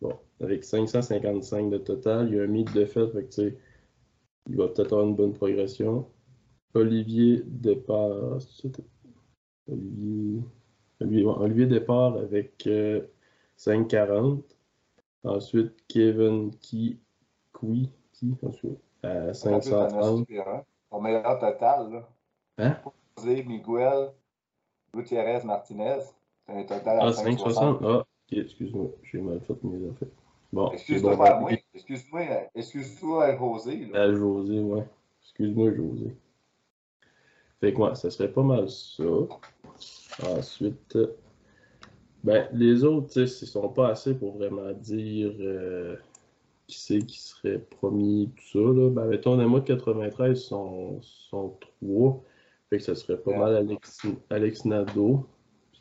[0.00, 3.32] Bon, avec 555 de total, il y a un mythe de fait, fait que tu
[3.32, 3.58] sais,
[4.48, 6.06] il va peut-être avoir une bonne progression.
[6.74, 8.38] Olivier Départ,
[9.68, 14.42] Olivier, Olivier, Départ avec 5,40.
[15.24, 16.98] Euh, ensuite, Kevin Ki,
[17.60, 20.26] Qui, qui ensuite, à 530.
[20.90, 22.08] Ton meilleur total, là.
[22.58, 22.76] Hein?
[23.16, 24.10] José Miguel
[24.94, 26.00] Gutiérrez Martinez.
[26.46, 27.78] C'est un total à ah, 560.
[27.82, 30.08] Ah, ok, excuse-moi, j'ai mal fait mes affaires.
[30.52, 32.22] Bon, excuse-moi, bon, moi, excuse-moi,
[32.54, 33.86] excuse-toi, José.
[33.86, 34.02] Là.
[34.02, 34.84] À José, ouais.
[35.22, 36.16] Excuse-moi, José.
[37.60, 39.04] Fait que ouais, ça serait pas mal ça.
[40.26, 40.98] Ensuite,
[42.24, 45.96] ben, les autres, tu sais, ils sont pas assez pour vraiment dire euh,
[46.70, 48.58] qui c'est qui serait premier, tout ça.
[48.58, 48.90] Là.
[48.90, 52.22] Ben, mettons, les mois de 93 sont, sont trois.
[52.70, 54.62] Fait que ça serait pas mal Alex, Alex.
[54.62, 54.68] Tu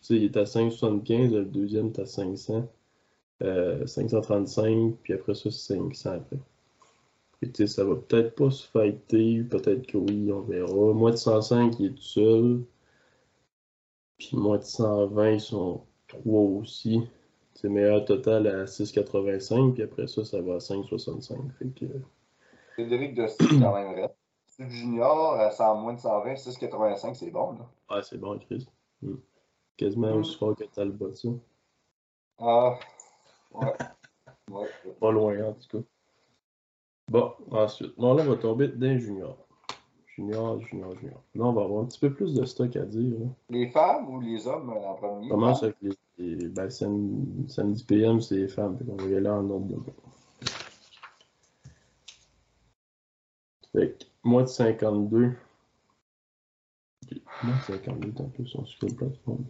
[0.02, 2.68] sais, il est à 5,75, le deuxième est à 500.
[3.42, 6.40] Euh, 535, puis après ça, c'est 500 après.
[7.42, 10.94] Et tu sais, ça va peut-être pas se fighter, peut-être que oui, on verra.
[10.94, 12.62] Moins de 105, il est tout seul.
[14.18, 17.02] Puis moins de 120, ils sont 3 aussi.
[17.62, 21.52] C'est meilleur total à 6,85, puis après ça, ça va à 5,65.
[21.58, 21.86] Fait que...
[22.72, 24.16] Frédéric Dosti, quand même reste.
[24.48, 27.70] Steve Junior, à moins de 120, 6,85, c'est bon, là.
[27.94, 28.66] Ouais, c'est bon, Chris.
[29.02, 29.18] Hmm.
[29.76, 31.28] Quasiment aussi fort que Talbot, ça.
[32.38, 32.80] Ah,
[33.52, 33.74] ouais.
[34.52, 34.70] ouais.
[35.02, 35.84] Pas loin, en tout cas.
[37.10, 39.36] Bon, ensuite, bon, là, on va tomber d'un junior.
[40.20, 41.22] Junior, junior, junior.
[41.36, 43.16] Là, on va avoir un petit peu plus de stock à dire.
[43.50, 45.30] Les femmes ou les hommes en premier?
[45.30, 48.78] Comment ça les, les ben, samedi, PM, c'est les femmes.
[48.88, 49.78] On va y aller en ordre de
[53.72, 55.34] Fait que moins de 52.
[57.44, 59.46] Moins de 52, tant plus, on sur quelle plateforme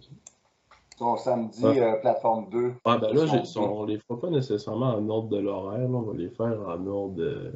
[0.97, 2.73] Son samedi, euh, plateforme 2.
[2.85, 6.29] Ah, ben là, on les fera pas nécessairement en ordre de l'horaire, on va les
[6.29, 7.53] faire en ordre de.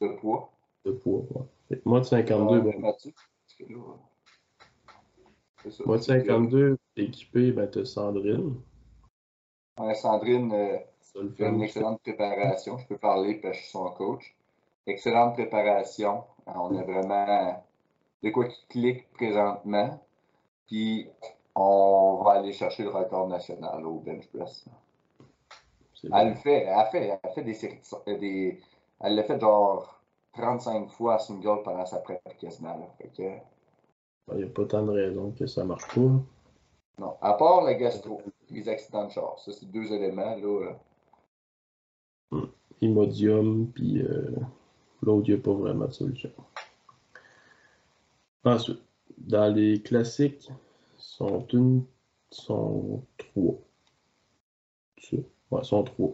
[0.00, 0.52] De poids.
[0.84, 1.42] De poids, ouais.
[1.84, 2.92] Moins de 52, ben.
[5.84, 8.60] Moi de 52, équipé, ben, tu as Sandrine.
[9.78, 10.78] Ouais, Sandrine euh,
[11.36, 12.78] fait une excellente préparation.
[12.78, 14.36] Je peux parler parce que je suis son coach.
[14.86, 16.24] Excellente préparation.
[16.46, 17.62] On a vraiment
[18.22, 20.00] de quoi qui clique présentement.
[20.66, 21.08] Puis
[21.54, 24.64] on va aller chercher le record national au bench press.
[26.04, 28.60] Elle le fait, elle fait, elle fait des séries, des,
[29.00, 29.97] elle l'a fait genre
[30.38, 32.88] 35 fois à single pendant sa pratique quasiment.
[32.98, 33.22] Fait que,
[34.32, 36.00] il n'y a pas tant de raisons que ça marche pas.
[36.98, 39.38] Non, à part la gastro, les accidents de char.
[39.38, 40.36] Ça, c'est deux éléments.
[40.36, 40.78] là.
[42.30, 42.46] Hmm.
[42.80, 44.30] Imodium, puis euh,
[45.02, 46.30] l'autre, il n'y a pas vraiment de solution.
[48.44, 48.82] Ensuite,
[49.16, 50.50] dans les classiques,
[50.98, 51.84] sont une,
[52.30, 53.58] sont trois.
[55.50, 56.12] Ouais, sont trois.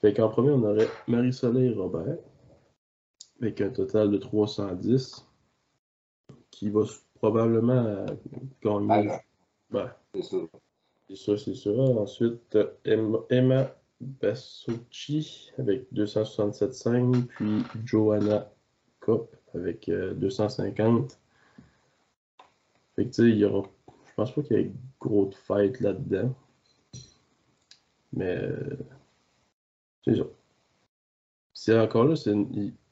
[0.00, 2.18] Fait qu'en premier, on aurait Marie-Soleil Robert,
[3.40, 5.26] avec un total de 310,
[6.50, 6.82] qui va
[7.14, 8.06] probablement
[8.62, 9.10] gagner.
[9.70, 10.36] Ben, c'est ça.
[11.08, 11.70] C'est ça, c'est ça.
[11.70, 18.50] Ensuite, Emma Bassucci avec 267,5, puis Joanna
[19.00, 21.12] Kopp avec 250.
[21.12, 21.62] Euh,
[22.96, 23.68] fait que tu sais, il y aura.
[24.08, 26.34] Je pense pas qu'il y ait gros de fête là-dedans.
[28.12, 28.76] Mais euh,
[30.04, 30.24] c'est ça.
[31.52, 32.34] C'est encore là, c'est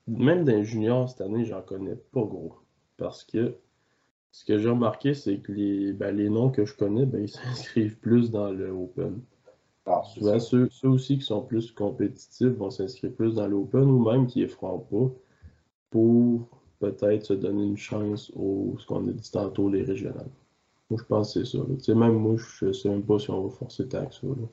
[0.07, 2.55] même d'un junior cette année, j'en connais pas gros.
[2.97, 3.57] Parce que
[4.33, 7.29] ce que j'ai remarqué, c'est que les, ben, les noms que je connais, ben, ils
[7.31, 9.21] s'inscrivent plus dans le Open.
[9.87, 14.27] Ah, Souvent, ceux, aussi qui sont plus compétitifs vont s'inscrire plus dans l'Open ou même
[14.27, 15.15] qui ne feront pas
[15.91, 16.49] pour
[16.81, 20.31] peut-être se donner une chance au ce qu'on a dit tantôt, les régionales.
[20.89, 21.95] Moi, je pense que c'est ça.
[21.95, 24.27] Même moi, je ne sais même pas si on va forcer tant que ça.
[24.27, 24.49] Là.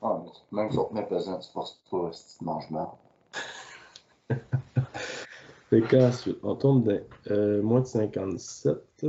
[0.00, 2.88] Ah, même si on te met pesant, tu forces pas si tu manges mal.
[5.70, 9.06] Fait qu'ensuite, on tombe dans euh, moins de 57.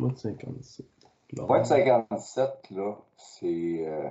[0.00, 0.86] Moins de 57.
[1.46, 3.86] moins de 57, là, c'est.
[3.86, 4.10] Euh,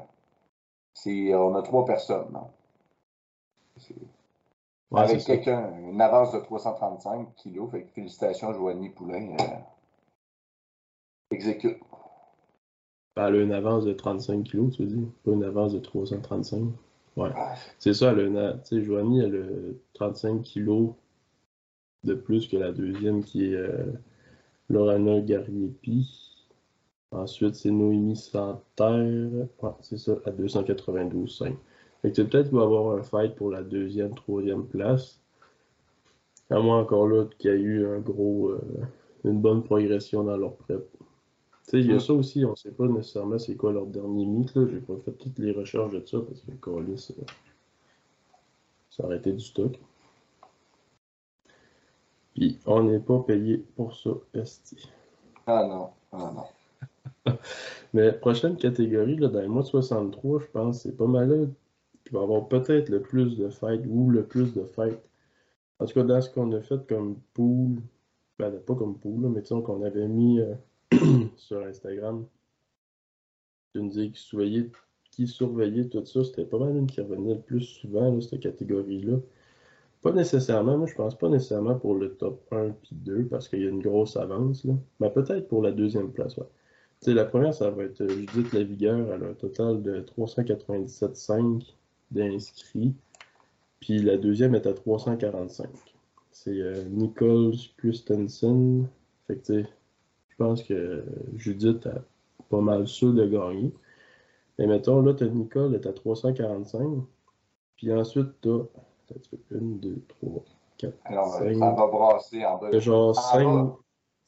[1.36, 2.48] on a trois personnes, non?
[4.96, 7.72] Avec quelqu'un, une avance de 335 kilos.
[7.72, 9.36] Fait que félicitations, Joanie Poulain.
[9.40, 9.46] Euh,
[11.32, 11.80] exécute.
[13.16, 15.12] Ben, elle a une avance de 35 kilos, tu dis?
[15.24, 16.64] Pas une avance de 335.
[17.16, 17.30] Ouais.
[17.80, 19.30] C'est ça, une, Joanie, a
[19.94, 20.94] 35 kilos
[22.04, 23.86] de plus que la deuxième qui est euh,
[24.70, 26.10] Lorana Gariepi.
[27.12, 29.48] Ensuite, c'est Noémie Santerre.
[29.62, 31.56] Ouais, c'est ça, à 292,5.
[32.02, 35.22] Fait que peut-être qu'il va y avoir un fight pour la deuxième, troisième place.
[36.50, 38.62] À moins encore là qu'il y a eu un gros, euh,
[39.24, 40.86] une bonne progression dans leur prep.
[41.64, 43.86] Tu sais, il y a ça aussi, on ne sait pas nécessairement c'est quoi leur
[43.86, 44.54] dernier mythe.
[44.56, 44.68] Là.
[44.70, 47.14] J'ai pas fait toutes les recherches de ça parce que le ça,
[48.90, 49.80] ça aurait été du stock.
[52.36, 54.90] Puis on n'est pas payé pour ça, Esti.
[55.48, 57.34] Ah non, ah non.
[57.94, 61.48] Mais prochaine catégorie, là, dans les mois de 63, je pense, c'est pas mal là
[62.06, 65.08] qui va avoir peut-être le plus de fêtes ou le plus de fêtes.
[65.80, 67.82] En tout cas, dans ce qu'on a fait comme pool,
[68.40, 70.56] ben pas comme pool, là, mais disons qu'on avait mis euh,
[71.38, 72.26] sur Instagram,
[73.74, 77.62] tu nous dis qui surveillait, tout ça, c'était pas mal une qui revenait le plus
[77.62, 79.18] souvent, cette catégorie-là.
[80.02, 83.62] Pas nécessairement, moi je pense pas nécessairement pour le top 1 puis 2 parce qu'il
[83.62, 84.66] y a une grosse avance.
[85.00, 86.36] Mais peut-être pour la deuxième place.
[87.08, 89.14] La première, ça va être euh, Judith Lavigueur.
[89.14, 91.64] Elle a un total de 397,5
[92.12, 92.94] d'inscrits.
[93.80, 95.68] Puis la deuxième est à 345.
[96.32, 98.88] C'est euh, Nicole Christensen.
[99.28, 99.52] Fait
[100.34, 101.04] je pense que
[101.38, 102.02] Judith a
[102.50, 103.72] pas mal sûr de gagner.
[104.58, 107.04] Mais mettons, là, as Nicole est à 345.
[107.78, 110.44] Puis ensuite, tu as 1, 2, 3,
[110.78, 111.56] 4, Alors, 5.
[111.58, 112.80] Ça va brasser en bas.
[112.80, 113.74] Genre 5,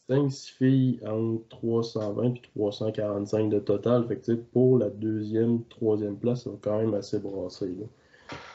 [0.10, 4.08] 5, 6 filles entre 320 et 345 de total.
[4.08, 7.68] Fait que pour la deuxième, troisième place, ça va quand même assez brasser.
[7.68, 7.86] Là.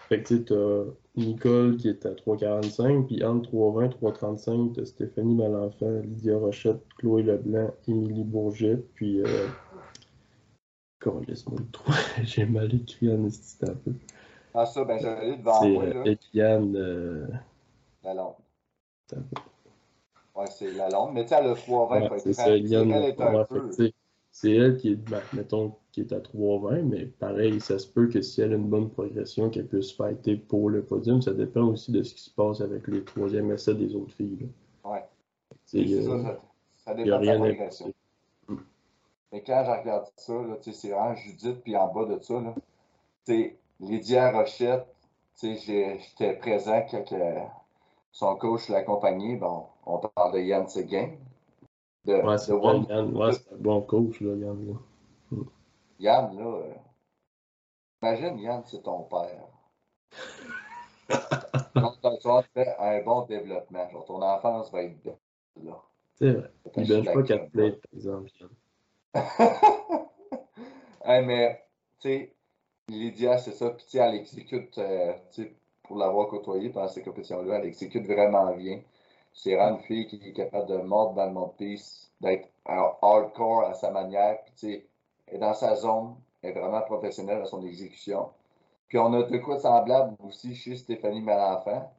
[0.08, 0.84] Fait que tu as
[1.16, 6.36] Nicole qui est à 3,45, puis entre 3,20 et 3,35, tu as Stéphanie Malenfant, Lydia
[6.36, 9.20] Rochette, Chloé Leblanc, Émilie Bourget, puis.
[9.22, 9.48] Euh...
[11.26, 11.92] Laisse-moi le trou,
[12.24, 13.92] j'ai mal écrit en un peu.
[14.52, 15.84] Ah, ça, ben, j'allais devant moi.
[16.04, 16.76] C'est Etienne.
[16.76, 17.26] Euh...
[18.04, 18.34] Lalonde.
[20.34, 21.14] Ouais, c'est la longue.
[21.14, 22.18] Mais tu sais, elle a 3,20.
[22.18, 23.70] c'est ça, Yann, elle est un peu...
[24.32, 28.06] C'est elle qui est, ben, mettons, qui est à 3,20, mais pareil, ça se peut
[28.06, 31.20] que si elle a une bonne progression, qu'elle puisse fighter pour le podium.
[31.20, 34.48] Ça dépend aussi de ce qui se passe avec les troisièmes essais des autres filles.
[35.66, 36.38] C'est euh, ça,
[36.84, 37.92] ça, dépend de la progression.
[39.32, 40.32] Mais quand je regarde ça,
[40.72, 42.54] c'est vraiment Judith, puis en bas de ça, là,
[43.80, 44.86] Lydia Rochette,
[45.42, 47.50] j'étais présent quand
[48.12, 49.36] son coach l'accompagnait.
[49.36, 51.10] Bon, on parle de Yann Seguin.
[52.04, 53.14] De, ouais, c'est Yann.
[53.16, 54.66] Ouais, un bon coach, là, Yann.
[54.68, 54.74] Là.
[55.30, 55.44] Hmm.
[55.98, 56.74] Yann, là, euh,
[58.02, 59.46] imagine Yann, c'est ton père.
[61.74, 63.88] Donc, tu vas faire un bon développement.
[63.90, 65.82] Genre, ton enfance va être là.
[66.14, 66.50] C'est vrai.
[66.76, 68.30] Il ne bench pas quatre plates, par exemple.
[71.04, 71.64] hey, mais,
[72.00, 72.34] tu sais,
[72.88, 73.70] Lydia, c'est ça.
[73.70, 75.12] Puis, elle exécute, euh,
[75.82, 78.80] pour l'avoir côtoyée pendant ces compétitions-là, elle exécute vraiment bien.
[79.32, 83.64] C'est vraiment une fille qui est capable de mordre dans le monde piece, d'être hardcore
[83.64, 84.38] à sa manière.
[84.56, 84.84] Puis,
[85.26, 88.30] elle est dans sa zone, elle est vraiment professionnelle à son exécution.
[88.88, 91.92] Puis, on a de quoi de semblable aussi chez Stéphanie Malenfant.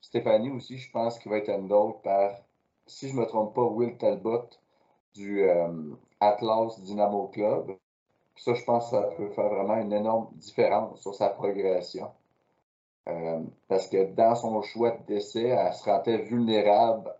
[0.00, 2.32] Stéphanie aussi, je pense qu'il va être handled par,
[2.86, 4.48] si je ne me trompe pas, Will Talbot
[5.14, 7.76] du euh, Atlas Dynamo Club
[8.36, 12.10] ça, je pense que ça peut faire vraiment une énorme différence sur sa progression.
[13.06, 17.12] Euh, parce que dans son choix de décès, elle se rendait vulnérable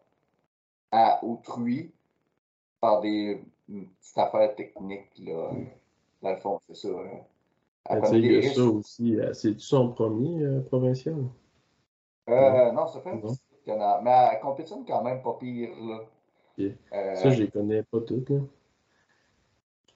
[0.91, 1.93] à autrui
[2.81, 5.19] par des petites affaires techniques.
[5.19, 5.51] Là.
[6.23, 6.89] Dans le fond, c'est ça.
[6.89, 7.21] Hein.
[7.87, 9.17] Elle il y a ça aussi.
[9.21, 11.17] Euh, C'est-tu son premier euh, provincial?
[12.31, 15.71] Euh, non, ça fait un petit Mais elle compétitionne quand même pas pire.
[15.79, 17.15] Là.
[17.17, 18.31] ça, je les connais pas toutes.
[18.31, 18.39] Là.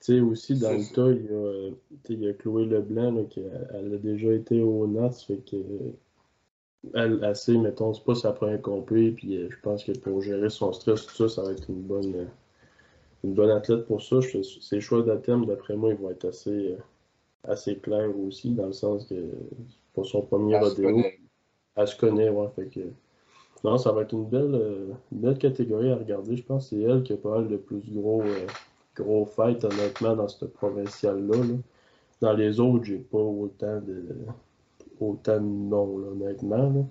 [0.00, 1.70] Tu sais, aussi, dans le tas, il y, a,
[2.08, 3.40] il y a Chloé Leblanc, là, qui
[3.74, 5.56] elle a déjà été au Nats, fait que
[6.94, 10.22] elle, elle sait, mettons, c'est pas sa première compé, puis euh, je pense que pour
[10.22, 12.24] gérer son stress, tout ça, ça va être une bonne, euh,
[13.24, 14.20] une bonne athlète pour ça.
[14.20, 16.76] Je, ses choix d'athème, d'après moi, ils vont être assez, euh,
[17.44, 19.14] assez clairs aussi, dans le sens que
[19.92, 21.02] pour son premier rodéo,
[21.76, 22.80] elle se connaît, ouais, fait que
[23.64, 26.36] non, ça va être une belle, une belle catégorie à regarder.
[26.36, 28.22] Je pense que c'est elle qui a pas mal de plus gros
[29.02, 31.38] gros fight, honnêtement, dans cette provinciale-là.
[32.20, 34.04] Dans les autres, j'ai pas autant de
[35.00, 36.70] autant de noms, honnêtement.
[36.70, 36.82] Là.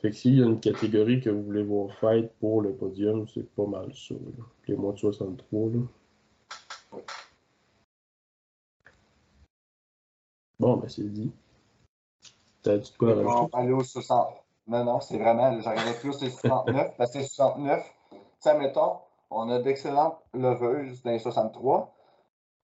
[0.00, 3.26] Fait que s'il y a une catégorie que vous voulez voir fight pour le podium,
[3.28, 4.14] c'est pas mal ça.
[4.66, 5.70] Les mois de 63.
[5.70, 7.00] Là.
[10.58, 11.32] Bon, ben c'est dit.
[12.62, 13.12] T'as dit quoi
[13.52, 14.28] aller au 60.
[14.68, 17.84] Non, non, c'est vraiment, j'arrivais plus les 69, parce que 69,
[18.38, 18.98] ça mettons,
[19.34, 21.94] on a d'excellentes leveuses dans les 63.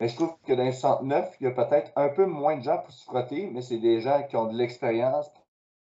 [0.00, 2.62] Mais je trouve que dans les 69, il y a peut-être un peu moins de
[2.62, 5.28] gens pour se frotter, mais c'est des gens qui ont de l'expérience,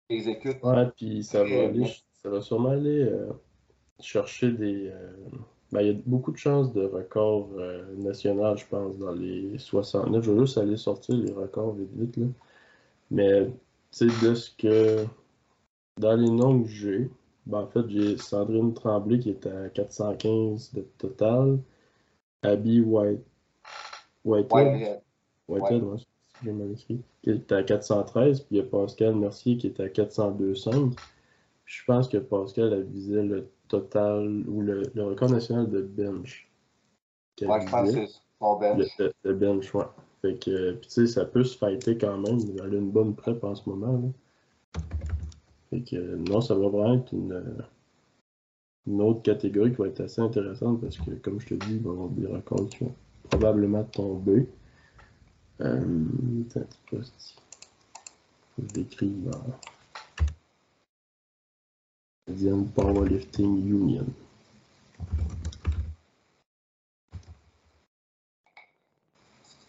[0.09, 0.63] qui exécutent.
[0.63, 3.33] Ouais, puis ça va, aller, ça va sûrement aller euh,
[4.01, 4.89] chercher des.
[4.89, 5.13] Euh,
[5.73, 9.59] ben, il y a beaucoup de chances de records euh, national, je pense, dans les
[9.59, 10.23] 69.
[10.23, 12.17] Je vais juste aller sortir les records vite, vite.
[12.17, 12.27] Là.
[13.11, 13.47] Mais,
[13.91, 15.05] tu sais, de ce que.
[15.97, 17.09] Dans les noms que j'ai,
[17.47, 21.59] ben, en fait, j'ai Sandrine Tremblay qui est à 415 de total.
[22.43, 23.25] Abby White.
[24.25, 25.03] Whitehead.
[25.49, 25.97] Whitehead, ouais,
[26.43, 27.03] c'est mal écrit.
[27.23, 28.41] Qui est à 413.
[28.41, 30.97] Puis il y a Pascal Mercier qui est à 402,5.
[31.67, 36.51] Je pense que Pascal a visé le total ou le, record national de bench.
[37.41, 38.87] Ouais, je pense que c'est son bench.
[39.23, 39.85] Le, bench, ouais.
[40.23, 42.39] Fait que, puis tu sais, ça peut se fighter quand même.
[42.59, 43.93] Elle a une bonne prep en ce moment.
[43.93, 44.09] Là
[46.29, 51.11] non, ça va vraiment être une, autre catégorie qui va être assez intéressante parce que,
[51.13, 52.95] comme je te dis, il va y avoir des records qui vont
[53.31, 54.47] probablement tomber.
[55.61, 55.81] Euh,
[58.59, 59.41] je l'écris là.
[62.29, 64.07] Indian Powerlifting Union.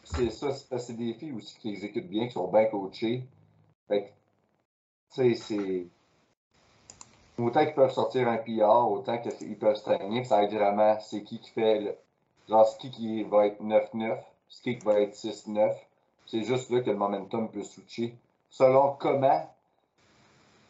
[0.03, 3.23] C'est ça, c'est des filles aussi qui exécutent bien, qui sont bien coachées.
[5.15, 5.87] C'est.
[7.37, 10.97] Autant qu'ils peuvent sortir un PR, autant qu'ils peuvent se traîner, ça va être vraiment
[10.99, 11.95] c'est qui qui fait le.
[12.47, 14.17] Genre, c'est qui qui va être 9-9,
[14.49, 15.73] c'est qui qui va être 6-9.
[16.27, 18.15] C'est juste là que le momentum peut switcher.
[18.49, 19.49] Selon comment,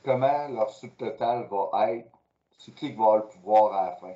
[0.03, 2.09] comment leur subtotal va être,
[2.57, 4.13] c'est qui qui va avoir le pouvoir à la fin.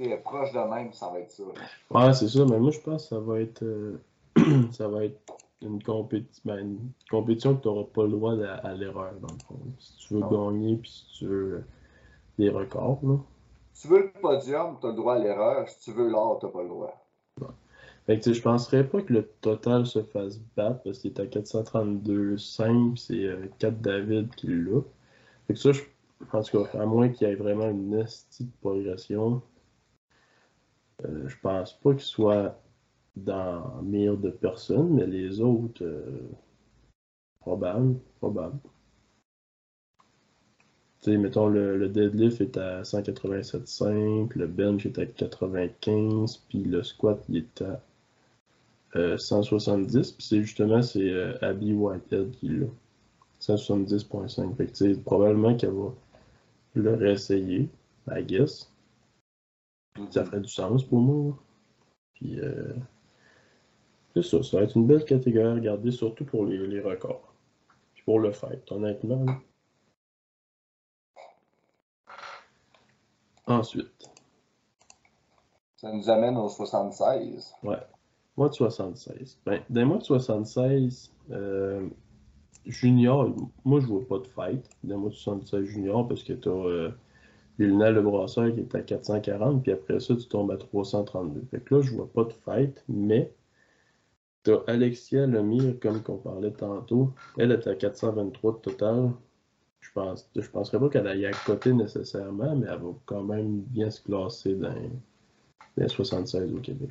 [0.00, 1.44] Et proche de même, ça va être ça.
[1.90, 3.62] Ouais, c'est ça, mais moi je pense que ça va être.
[3.62, 4.00] Euh,
[4.72, 5.20] ça va être
[5.64, 5.78] une,
[6.44, 6.78] ben, une
[7.10, 9.58] compétition que tu n'auras pas le droit à, l'erreur, dans le fond.
[9.78, 11.64] Si tu veux gagner, puis si tu veux euh,
[12.38, 13.00] des records.
[13.02, 13.16] Là.
[13.72, 15.68] Si tu veux le podium, tu as le droit à l'erreur.
[15.68, 17.00] Si tu veux l'or, tu n'as pas le droit.
[18.06, 21.24] Fait que, je penserais pas que le total se fasse battre parce qu'il est à
[21.24, 24.82] 432,5 c'est 4 euh, David qui l'a.
[25.46, 25.80] Fait que ça, je,
[26.32, 28.06] en tout cas, à moins qu'il y ait vraiment une de
[28.60, 29.40] progression,
[31.04, 32.58] euh, je pense pas qu'il soit
[33.16, 36.28] dans mire de personnes, mais les autres, euh,
[37.40, 38.58] probable, probable.
[41.02, 46.82] Tu sais, mettons, le, deadlift est à 187,5, le bench est à 95, puis le
[46.82, 47.80] squat, il est à
[49.18, 51.12] 170, euh, puis c'est justement, c'est
[51.42, 52.66] Abby Whitehead qui l'a.
[53.40, 54.56] 170.5.
[54.56, 55.92] Fait que, probablement qu'elle va
[56.74, 57.68] le réessayer,
[58.10, 58.70] I guess.
[60.10, 60.26] Ça mhm.
[60.26, 61.38] ferait du sens pour moi.
[62.14, 62.72] Puis, euh,
[64.14, 67.34] c'est ça, ça va être une belle catégorie à regarder, surtout pour les, records.
[67.94, 69.26] Puis pour le fait, honnêtement.
[73.46, 74.10] Ensuite.
[75.76, 77.54] Ça nous amène au 76.
[77.62, 77.76] Ouais.
[78.36, 79.38] Mois de 76.
[79.44, 81.88] Ben, des mois de 76, euh,
[82.66, 83.34] junior,
[83.64, 86.90] moi je vois pas de fight dans moi 76 junior parce que tu as euh,
[87.58, 91.42] Le Brasseur qui est à 440, puis après ça, tu tombes à 332.
[91.50, 93.30] Fait que là, je vois pas de fight, mais
[94.44, 97.12] tu as Alexia Lemire, comme qu'on parlait tantôt.
[97.38, 99.10] Elle est à 423 de total.
[99.80, 103.60] Je pense, je penserais pas qu'elle aille à côté nécessairement, mais elle va quand même
[103.60, 104.74] bien se classer dans,
[105.76, 106.90] les 76 au Québec.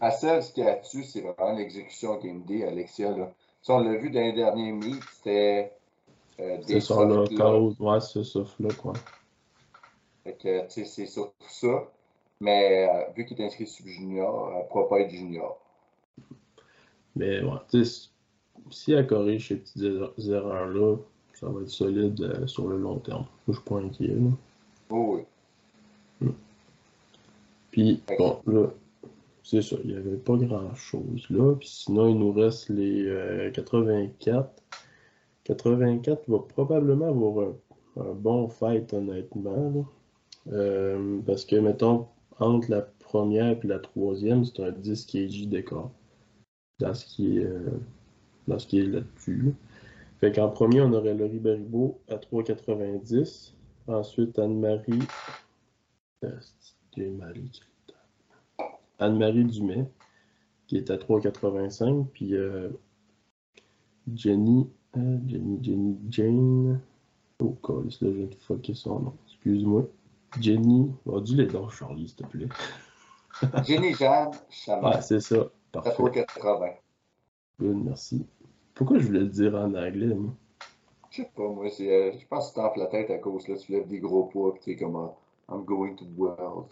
[0.00, 3.16] à celle, ce qu'il y a dessus, c'est vraiment l'exécution Game D, Alexia.
[3.16, 3.32] Là
[3.68, 5.72] on l'a vu dans les derniers meets, c'était
[6.40, 8.92] euh, C'est sur le code, ouais, c'est ça, là, quoi.
[10.24, 11.88] Fait que, tu sais, c'est surtout ça.
[12.40, 15.58] Mais euh, vu qu'il est inscrit sub junior, elle ne pourra pas être junior.
[17.16, 18.10] Mais sais,
[18.70, 20.96] si elle corrige ces petites erreurs-là,
[21.34, 23.24] ça va être solide euh, sur le long terme.
[23.48, 24.08] je suis pas inquiet.
[24.14, 24.30] Là.
[24.90, 25.22] Oh, oui.
[26.20, 26.34] Hmm.
[27.70, 28.70] Puis, bon, là,
[29.42, 31.54] c'est ça, il n'y avait pas grand-chose là.
[31.54, 34.34] Puis sinon, il nous reste les 84.
[34.34, 34.42] Euh,
[35.44, 37.48] 84 va probablement avoir
[37.96, 39.86] un, bon fight, honnêtement.
[40.52, 42.06] Euh, parce que, mettons,
[42.38, 45.90] entre la première et la troisième, c'est un 10 kg d'écart.
[46.78, 47.80] Dans ce qui est, euh,
[48.48, 49.54] dans ce qui est là-dessus.
[50.20, 53.52] Fait qu'en premier, on aurait Laurie Baribeau à 3,90.
[53.86, 55.02] Ensuite, Anne-Marie.
[56.96, 57.34] Mal
[58.98, 59.86] Anne-Marie Dumais,
[60.66, 62.06] qui est à 3,85.
[62.06, 62.70] Puis euh,
[64.14, 66.80] Jenny, euh, Jenny, Jenny, Jane.
[67.40, 69.14] Oh, calice, là, je viens de fucker son nom.
[69.26, 69.86] Excuse-moi.
[70.40, 70.90] Jenny.
[71.04, 72.48] Oh, dis-les donc, Charlie, s'il te plaît.
[73.64, 74.92] Jenny Jeanne Chaman.
[74.94, 75.50] Ah, c'est ça.
[75.82, 76.02] Parfait.
[76.02, 76.74] 3,80.
[77.60, 78.26] Good, merci.
[78.74, 80.34] Pourquoi je voulais le dire en anglais, moi?
[81.10, 81.66] Je sais pas, moi.
[81.66, 84.24] Euh, je pense que tu t'enfles la tête à cause là, tu lèves des gros
[84.24, 85.10] poids, tu sais, comme
[85.48, 86.68] I'm going to the world.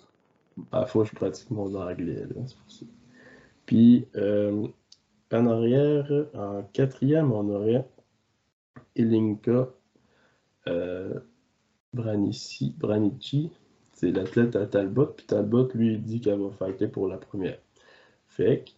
[0.71, 2.87] Que je pratique mon anglais, là, c'est pour ça.
[3.67, 4.67] Puis, euh,
[5.33, 7.89] en arrière, en quatrième, on aurait
[8.95, 9.69] Elinka
[10.69, 11.21] euh,
[11.93, 13.51] Branici, Branici.
[13.93, 15.07] C'est l'athlète à Talbot.
[15.07, 17.59] Puis Talbot, lui, il dit qu'elle va fighter pour la première.
[18.27, 18.71] Fait que,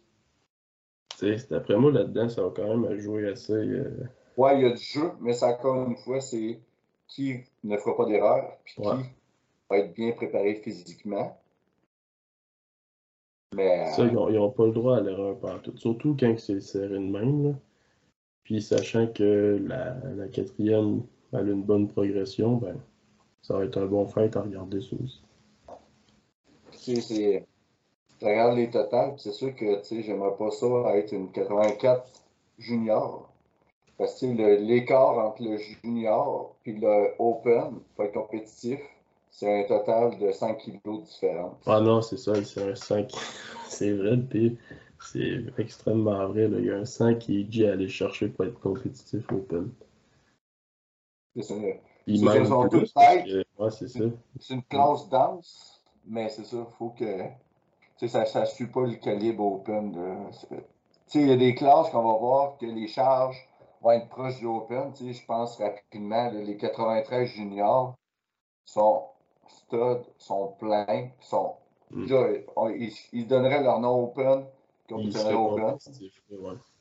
[1.50, 3.52] d'après moi, là-dedans, ça va quand même jouer assez.
[3.52, 4.08] Euh...
[4.36, 6.60] Ouais, il y a du jeu, mais ça, encore une fois, c'est
[7.08, 11.36] qui ne fera pas d'erreur, puis qui va être bien préparé physiquement.
[13.54, 15.76] Ça, ils n'ont pas le droit à l'erreur partout.
[15.76, 17.56] Surtout quand c'est serré de même.
[18.42, 21.02] Puis sachant que la, quatrième
[21.32, 22.76] a une bonne progression, ben,
[23.42, 25.22] ça va être un bon fait à regarder ça aussi.
[26.72, 27.46] C'est,
[28.20, 32.04] je regarde les totales, c'est sûr que j'aimerais pas ça être une 84
[32.58, 33.30] junior.
[33.98, 38.80] Parce que l'écart entre le junior et le open pour être compétitif,
[39.30, 41.58] c'est un total de 5 kilos différents.
[41.66, 43.10] Ah non, c'est ça, c'est un 5.
[43.68, 44.58] c'est vrai, puis
[45.00, 46.48] c'est extrêmement vrai.
[46.48, 46.58] Là.
[46.58, 49.70] Il y a un 5 qui est dit à aller chercher pour être compétitif open.
[51.34, 51.54] C'est ça.
[52.06, 54.04] Il manque plus ouais, c'est ça.
[54.40, 57.04] C'est une classe dense, mais c'est ça, il faut que.
[57.96, 60.30] Ça ne suit pas le calibre open.
[61.14, 63.48] Il y a des classes qu'on va voir que les charges
[63.80, 64.92] vont être proches du open.
[64.98, 67.96] Je pense rapidement, les 93 juniors
[68.64, 69.04] sont
[69.48, 71.54] studs sont pleins, sont.
[71.90, 72.06] Mm.
[73.12, 74.44] ils, donneraient leur nom open,
[74.88, 75.78] comme ils donneraient open.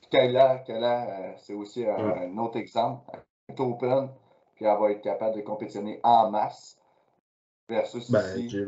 [0.10, 3.04] Kayla, euh, c'est aussi un, autre exemple.
[3.48, 4.10] Elle est open,
[4.56, 6.78] puis elle va être capable de compétitionner en masse.
[7.68, 8.60] Versus ben, ici.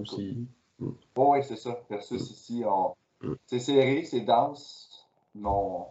[0.00, 0.48] aussi.
[0.78, 0.90] Mm.
[1.16, 1.80] oui, c'est ça.
[1.90, 2.32] Versus mm.
[2.32, 2.94] ici, on...
[3.46, 5.86] c'est serré, c'est dense, mais on,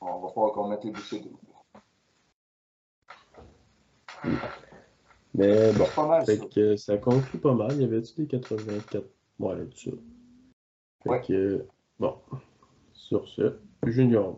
[0.00, 1.30] va falloir qu'on mette les bouchées de.
[5.34, 5.84] Mais bon,
[6.24, 7.72] fait que ça conclut pas mal.
[7.72, 9.04] Il y avait-tu des 84
[9.38, 9.92] Ouais, là-dessus.
[11.04, 11.66] Fait que,
[12.00, 12.18] bon,
[12.92, 14.36] sur ce, Junior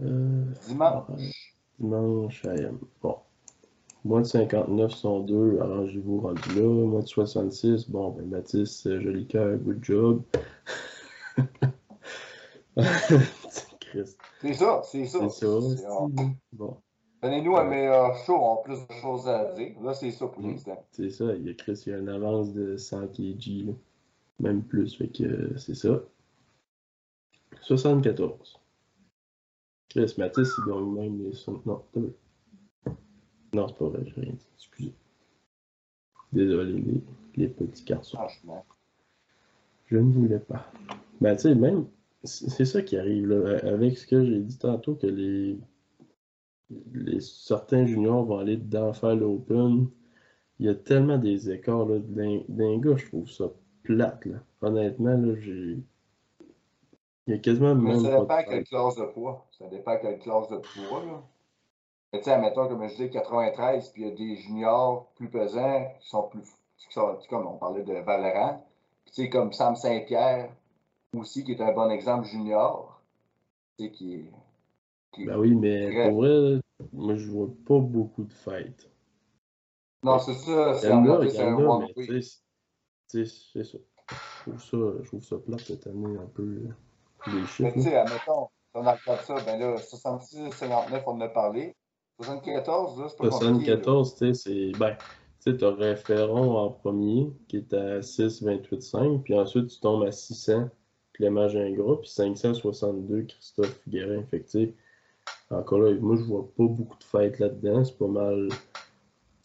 [0.00, 1.64] euh, Dimanche.
[1.78, 2.78] Dimanche AM.
[3.02, 3.18] Bon.
[4.04, 6.62] Moins de 59 sont deux, arrangez-vous rendu là.
[6.62, 10.22] Moins de 66, bon, ben Mathis, euh, joli cœur, good job.
[14.40, 15.28] c'est ça, c'est ça.
[15.28, 15.58] C'est ça.
[16.52, 16.76] Bon.
[17.22, 19.78] Donnez-nous un meilleur show en plus de choses à dire.
[19.82, 20.82] Là, c'est ça pour l'instant.
[20.92, 23.74] C'est ça, il y a Chris, il y a une avance de 100 kg,
[24.38, 26.00] même plus, fait que euh, c'est ça.
[27.60, 28.58] 74.
[29.90, 31.32] Chris Mathis, il gagne même les.
[31.66, 31.84] Non,
[33.52, 34.46] non, c'est pas vrai, j'ai rien dit.
[34.56, 34.94] Excusez.
[36.32, 37.02] Désolé, les,
[37.36, 38.16] les petits garçons.
[38.16, 38.64] Franchement.
[39.86, 40.70] Je ne voulais pas.
[41.20, 41.86] Ben, tu sais, même,
[42.22, 45.58] c'est ça qui arrive, là, avec ce que j'ai dit tantôt, que les,
[46.92, 49.88] les certains juniors vont aller dedans faire l'open.
[50.58, 53.50] Il y a tellement des écarts, là, d'un gars, je trouve ça
[53.82, 54.36] plate, là.
[54.60, 55.78] Honnêtement, là, j'ai.
[57.26, 57.96] Il y a quasiment même.
[57.96, 59.46] Mais ça dépend à quelle classe de poids.
[59.50, 61.22] Ça dépend quelle classe de poids, là.
[62.12, 65.86] Tu sais, admettons, comme je dis, 93, puis il y a des juniors plus pesants
[66.00, 66.42] qui sont plus.
[66.76, 68.64] Qui sont, comme on parlait de Valérant.
[69.04, 70.50] Puis tu sais, comme Sam Saint-Pierre
[71.16, 73.00] aussi, qui est un bon exemple junior.
[73.78, 75.24] Tu sais, qui est.
[75.24, 76.60] ben oui, mais pour vrai,
[76.92, 78.90] moi, je vois pas beaucoup de fêtes.
[80.02, 80.74] Non, c'est ça.
[80.74, 81.28] C'est un one
[83.06, 83.78] c'est ça.
[84.08, 86.68] Je trouve ça, je trouve ça plat cette année, un peu.
[87.26, 87.62] Les chiffres.
[87.62, 91.28] Mais tu sais, admettons, si on regarde ça, ben là, 66, 59, on en a
[91.28, 91.76] parlé.
[92.22, 94.78] 74, là, c'est pas 74, tu sais, c'est.
[94.78, 94.96] Ben,
[95.42, 100.04] tu sais, tu as Référent en premier, qui est à 6,28,5, puis ensuite tu tombes
[100.04, 100.68] à 600,
[101.14, 104.22] Clément Gingras, puis 562, Christophe Guérin.
[104.24, 104.74] Fait que, tu sais,
[105.50, 107.84] encore là, moi, je vois pas beaucoup de fêtes là-dedans.
[107.84, 108.48] C'est pas mal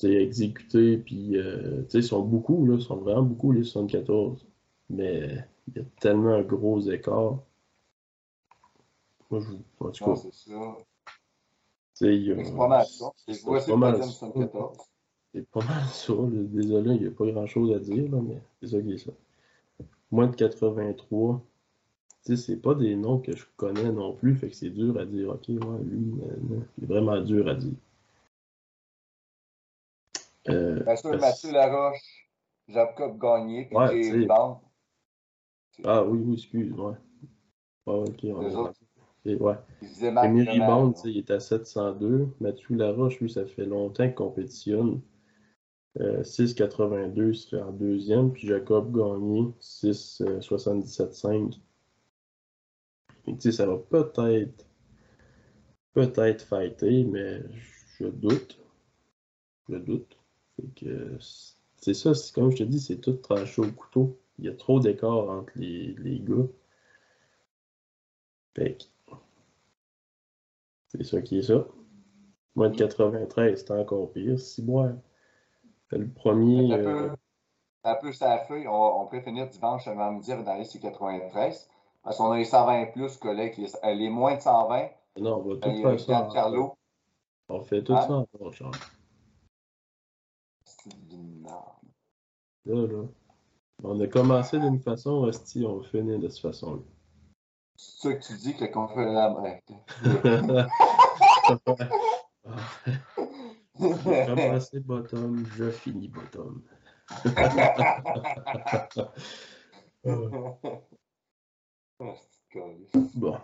[0.03, 4.45] exécuté, puis, euh, tu sais, ils sont beaucoup, là, ils sont vraiment beaucoup, les 74.
[4.89, 7.39] Mais il y a tellement un gros écart.
[9.31, 9.53] Moi, je.
[9.83, 10.15] En tout cas.
[10.15, 10.77] ça.
[11.95, 13.11] C'est pas mal ça.
[13.27, 14.27] C'est pas mal ça.
[15.33, 16.13] C'est pas mal ça.
[16.29, 18.97] Désolé, il n'y a pas grand chose à dire, là, mais c'est ça qui est
[18.97, 19.11] ça.
[20.11, 21.41] Moins de 83.
[22.25, 24.99] Tu sais, c'est pas des noms que je connais non plus, fait que c'est dur
[24.99, 25.29] à dire.
[25.29, 26.15] Ok, ouais, lui,
[26.77, 27.73] c'est vraiment dur à dire.
[30.49, 32.29] Euh, sûr, Mathieu Laroche,
[32.67, 34.27] Jacob Gagné, puis ouais,
[35.83, 36.93] Ah oui, oui, excuse, ouais.
[37.85, 38.84] Ouais, ok, on et
[39.25, 39.55] ouais.
[40.01, 42.27] Rémi Riband, il est à 702.
[42.39, 45.01] Mathieu Laroche, lui, ça fait longtemps qu'il compétitionne.
[45.97, 48.31] 6,82 euh, serait en deuxième.
[48.31, 51.59] Puis Jacob Gagné, 6,77,5.
[53.27, 54.65] Euh, ça va peut-être
[55.93, 57.41] peut-être fighter, mais
[57.97, 58.59] je doute.
[59.69, 60.17] Je doute.
[60.75, 61.17] que
[61.77, 64.19] c'est ça, comme je te dis, c'est tout tranché au couteau.
[64.37, 66.47] Il y a trop d'écart entre les, les gars.
[68.55, 68.89] Fait
[70.97, 71.65] c'est ça qui est ça.
[72.55, 74.39] Moins de 93, c'est encore pire.
[74.39, 74.91] Si moi,
[75.91, 76.73] le premier.
[76.73, 77.15] Un peu, euh,
[77.83, 78.67] un peu sa feuille.
[78.67, 81.69] On, on, peut finir dimanche avant midi dans les 93.
[82.03, 83.57] Parce qu'on a les 120 plus collègues.
[83.57, 84.89] Les, euh, les moins de 120.
[85.17, 86.29] Non, on va tout faire ça.
[86.33, 86.77] Carlo.
[87.49, 88.01] On fait tout hein?
[88.07, 88.71] ça en.
[90.63, 90.93] C'est
[92.65, 93.03] Là, là.
[93.83, 96.81] On a commencé d'une façon, hostie, on va finir de cette façon-là.
[97.77, 99.71] Ça que tu dis que la brette.
[103.79, 106.63] J'ai commencé bottom, je finis bottom.
[113.15, 113.37] bon.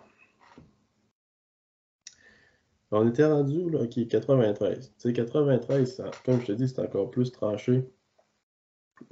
[2.92, 4.94] On était rendu, là, ok, 93.
[4.98, 7.90] Tu sais, 93, comme je te dis, c'est encore plus tranché.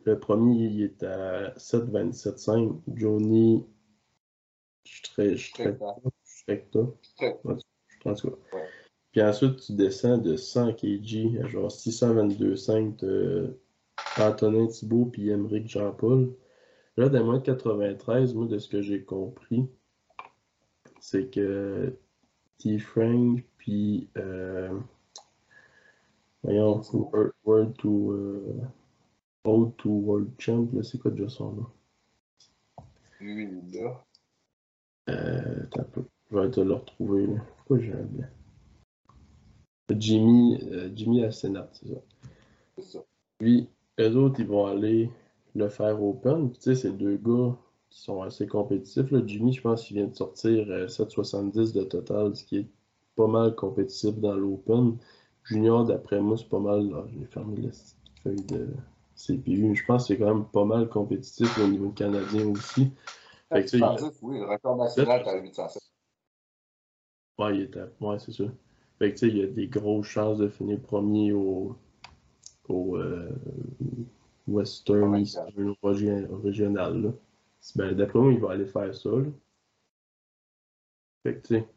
[0.04, 2.82] Le premier, il est à 7,27,5.
[2.96, 3.66] Johnny
[4.90, 5.78] je très, je très,
[6.48, 8.28] je
[9.12, 13.60] Puis ensuite, tu descends de 100 kg à genre 622,5 de
[14.18, 16.34] Antonin Thibault puis Émeric Jean-Paul.
[16.98, 19.66] Là, dans moins de 93, moi, de ce que j'ai compris,
[21.00, 21.96] c'est que
[22.58, 22.80] T.
[22.80, 24.78] Frank puis euh,
[26.44, 26.82] voyons,
[27.46, 28.62] World, to euh,
[29.44, 31.68] Old to World Champ, c'est quoi déjà son nom?
[33.20, 34.06] Lui, là.
[35.10, 35.64] Euh,
[36.32, 37.28] je vais te le retrouver.
[37.58, 38.28] Pourquoi j'ai un bien?
[39.98, 42.02] Jimmy, euh, Jimmy Assenat, c'est ça.
[42.78, 43.00] C'est ça.
[43.40, 43.68] Puis,
[44.00, 45.10] eux autres, ils vont aller
[45.56, 46.52] le faire open.
[46.52, 47.56] tu sais, c'est deux gars
[47.90, 49.10] qui sont assez compétitifs.
[49.10, 49.22] Là.
[49.26, 52.68] Jimmy, je pense qu'il vient de sortir 7,70 euh, de total, ce qui est
[53.16, 54.98] pas mal compétitif dans l'open.
[55.44, 56.92] Junior, d'après moi, c'est pas mal.
[57.12, 57.70] J'ai fermé la
[58.22, 58.68] feuille de
[59.16, 59.76] CPU.
[59.76, 62.92] Je pense que c'est quand même pas mal compétitif au niveau canadien aussi.
[63.52, 63.66] Fait
[64.22, 65.82] oui, le record national est à 807.
[67.40, 67.86] Ouais, il était.
[68.00, 68.52] Ouais, c'est sûr.
[69.00, 71.76] Fait que, il y a des grosses chances de finir premier au,
[72.68, 73.32] au euh,
[74.48, 75.76] Western Eastern
[76.44, 77.14] régional.
[77.76, 79.10] Ben, D'après moi, il va aller faire ça.
[81.24, 81.68] Fait que, tu sais,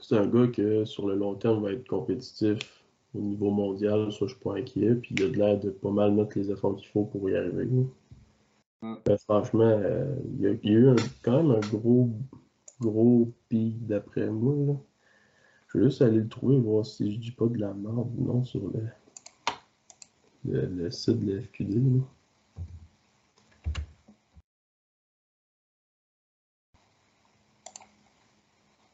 [0.00, 2.82] c'est un gars que sur le long terme va être compétitif
[3.14, 4.94] au niveau mondial, ça je suis pas inquiet.
[4.94, 7.36] Puis il a de l'air de pas mal mettre les efforts qu'il faut pour y
[7.36, 7.68] arriver.
[8.80, 12.10] Ben, franchement, euh, il, y a, eu quand même un gros,
[12.80, 14.54] gros pic d'après moi.
[14.66, 14.74] Là.
[15.68, 18.24] Je vais juste aller le trouver, voir si je dis pas de la merde ou
[18.24, 18.88] non sur le,
[20.44, 22.02] le, site de la FQD.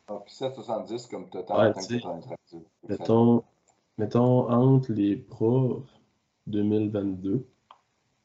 [0.08, 1.74] Ah, puis 770 comme total.
[1.76, 3.44] Ouais, mettons,
[3.98, 5.86] mettons, entre les profs
[6.46, 7.46] 2022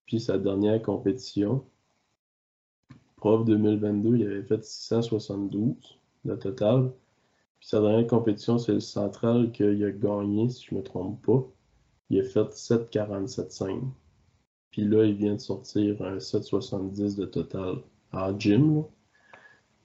[0.09, 1.63] puis sa dernière compétition,
[3.17, 6.91] prof 2022, il avait fait 672 le total.
[7.59, 11.45] Puis sa dernière compétition, c'est le central qu'il a gagné, si je me trompe pas.
[12.09, 13.83] Il a fait 7,47,5.
[14.71, 17.75] Puis là, il vient de sortir un 7,70 de total
[18.11, 18.83] en gym.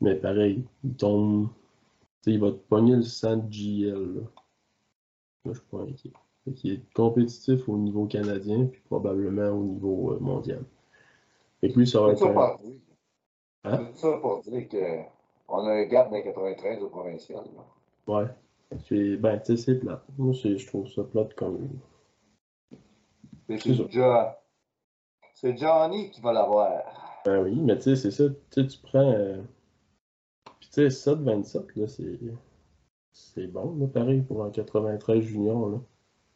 [0.01, 1.51] Mais pareil, il tombe.
[2.25, 3.91] il va te pogner le 100 GL.
[3.93, 4.22] Là.
[5.45, 6.12] Moi, je suis pas inquiet.
[6.47, 10.64] Il est compétitif au niveau canadien, puis probablement au niveau euh, mondial.
[11.62, 12.18] Et puis, ça va être.
[12.18, 12.57] Ça,
[13.64, 13.88] hein?
[13.95, 17.45] ça pour dire qu'on a un gap dans 93 au provincial.
[17.57, 18.14] Là.
[18.14, 18.28] Ouais.
[19.16, 20.05] Ben, tu sais, c'est plate.
[20.18, 21.68] Moi, je trouve ça plate comme.
[25.34, 27.22] C'est Johnny qui va l'avoir.
[27.24, 28.24] Ben oui, mais tu sais, c'est ça.
[28.51, 29.12] Tu tu prends.
[29.12, 29.40] Euh...
[30.61, 32.18] Puis tu sais, 7-27, là, c'est.
[33.12, 35.78] C'est bon, là, pareil, pour un 93 junior, là.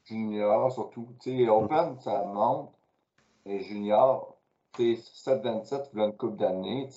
[0.08, 1.08] Junior, surtout.
[1.20, 2.70] Tu sais, Open, ça monte.
[3.46, 4.36] Et junior,
[4.74, 6.88] tu sais, 7-27, il y a une couple d'années.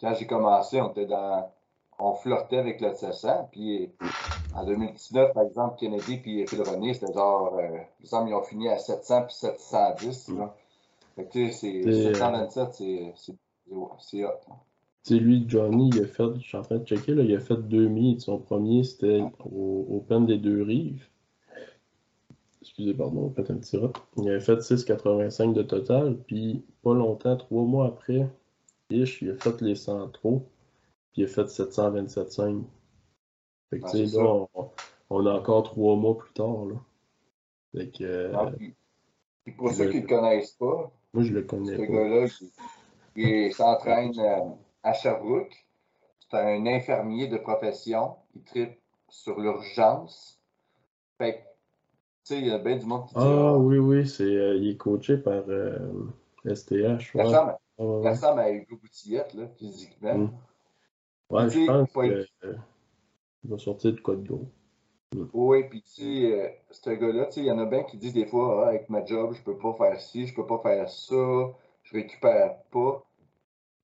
[0.00, 1.50] Quand j'ai commencé, on était dans
[1.98, 3.48] on flirtait avec le 700.
[3.50, 3.90] Puis
[4.54, 8.78] en 2019, par exemple, Kennedy puis Phil René, c'était genre, euh, ils ont fini à
[8.78, 10.28] 700 puis 710.
[10.30, 10.54] Là.
[11.16, 14.30] Fait que sais, 727, c'est hot.
[15.04, 17.34] Tu sais, lui, Johnny, il a fait, je suis en train de checker, là, il
[17.34, 18.20] a fait 2000.
[18.20, 21.08] Son premier, c'était au Open des deux rives.
[22.68, 23.92] Excusez, pardon, peut-être un petit rat.
[24.16, 28.28] Il avait fait 6,85 de total, puis pas longtemps, trois mois après,
[28.90, 30.46] Ish, il a fait les 100 trop
[31.18, 32.62] il a fait 727,5.
[33.70, 34.46] Fait que, ah, tu sais, là,
[35.10, 36.76] on, a encore trois mois plus tard, là.
[37.74, 38.04] Fait que.
[38.04, 38.52] Euh, ah,
[39.56, 42.26] pour ceux qui ne le connaissent pas, moi, je le connais ce gars-là,
[43.16, 44.50] il, s'entraîne euh,
[44.82, 45.66] à Sherbrooke.
[46.30, 48.14] C'est un infirmier de profession.
[48.34, 50.40] Il tripe sur l'urgence.
[51.18, 51.47] Fait que,
[52.28, 53.20] tu sais, il y a bien du monde qui dit.
[53.20, 55.44] Ah, oui, oui, c'est, euh, il est coaché par
[56.44, 57.14] STH.
[57.14, 57.30] Ouais.
[57.30, 60.18] Ça ressemble, à Hugo Boutillette, là, physiquement.
[60.18, 60.30] Mm.
[61.30, 64.48] Ouais, je pense qu'il va sortir de quoi de gros.
[65.32, 68.26] Oui, puis tu sais, euh, ce gars-là, il y en a bien qui disent des
[68.26, 71.54] fois, ah, avec ma job, je peux pas faire ci, je peux pas faire ça,
[71.82, 73.04] je récupère pas.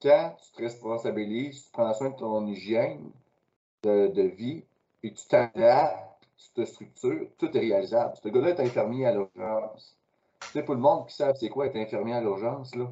[0.03, 3.11] Quand tu te responsabilises, tu prends soin de ton hygiène
[3.83, 4.65] de, vie,
[5.03, 8.15] et tu t'adaptes, tu te structures, tout est réalisable.
[8.23, 9.99] Ce gars-là est infirmier à l'urgence.
[10.41, 12.91] Tu sais, pour le monde qui sait c'est quoi être infirmier à l'urgence, là,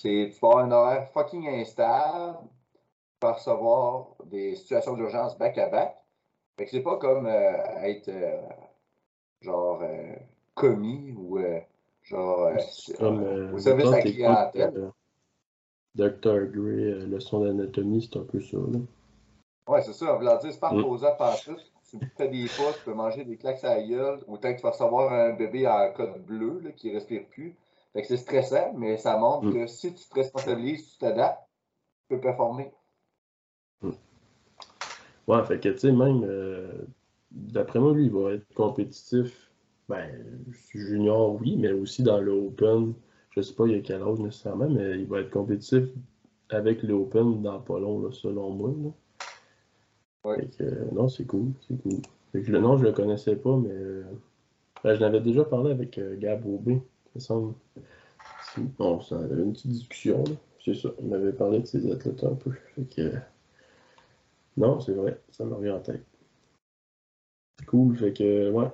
[0.00, 2.38] c'est tu vas avoir un horaire fucking instable,
[3.22, 5.96] recevoir des situations d'urgence back-à-back.
[6.56, 8.40] Fait que c'est pas comme euh, être euh,
[9.40, 10.14] genre euh,
[10.54, 11.38] commis ou
[12.02, 12.52] genre
[13.52, 14.92] au service à clientèle.
[15.94, 16.46] Dr.
[16.50, 18.56] Gray, leçon d'anatomie, c'est un peu ça.
[18.56, 18.80] Là.
[19.68, 20.18] Ouais, c'est ça.
[20.18, 20.98] dire, c'est pas tout.
[22.00, 24.62] Tu fais des pas, tu peux manger des claques à la gueule, peut-être que tu
[24.62, 27.56] vas recevoir un bébé en code bleu là, qui respire plus.
[27.92, 31.48] Fait que c'est stressant, mais ça montre que si tu te responsabilises, tu t'adaptes,
[32.08, 32.72] tu peux performer.
[35.26, 36.86] Ouais, fait que, tu sais, même, euh,
[37.30, 39.50] d'après moi, lui, il va être compétitif.
[39.88, 42.94] Ben, junior, oui, mais aussi dans le Open.
[43.30, 45.84] Je sais pas il y a quel âge nécessairement, mais il va être compétitif
[46.50, 48.70] avec le Open dans pas long, selon moi.
[48.70, 48.90] Là.
[50.24, 52.00] Que, non, c'est cool, c'est cool.
[52.32, 53.74] Fait que le nom, je le connaissais pas, mais
[54.82, 56.80] ben, je l'avais déjà parlé avec euh, Gab Aubé,
[57.12, 57.54] ça semble.
[58.78, 60.24] Bon, ça avait une petite discussion,
[60.64, 60.90] c'est ça.
[61.00, 62.52] Il m'avait parlé de ses athlètes un peu.
[62.74, 63.12] Fait que,
[64.56, 66.04] non, c'est vrai, ça me revient en tête.
[67.66, 68.70] Cool, fait que, ouais.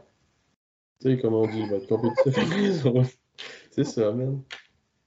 [1.00, 2.86] Tu sais, comme on dit, il va être compétitif.
[3.72, 4.40] c'est ça, man.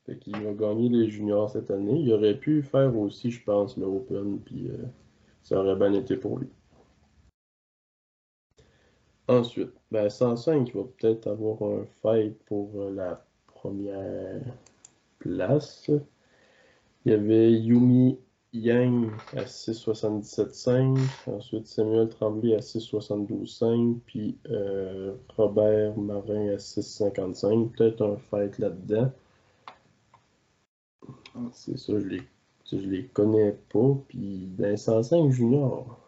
[0.06, 2.00] Fait qu'il va gagner les juniors cette année.
[2.00, 4.84] Il aurait pu faire aussi, je pense, le Open, puis euh,
[5.44, 6.50] ça aurait bien été pour lui.
[9.28, 14.42] Ensuite, ben 105 il va peut-être avoir un fight pour euh, la première
[15.20, 15.90] place.
[17.06, 18.18] Il y avait Yumi
[18.54, 20.98] Yang à 6,77,5.
[21.28, 24.00] Ensuite, Samuel Tremblay à 6,72,5.
[24.06, 27.72] Puis euh, Robert Marin à 6,55.
[27.72, 29.12] Peut-être un fight là-dedans.
[31.52, 32.22] C'est ça, je les,
[32.72, 33.96] je les connais pas.
[34.08, 36.00] Puis dans les 105 juniors.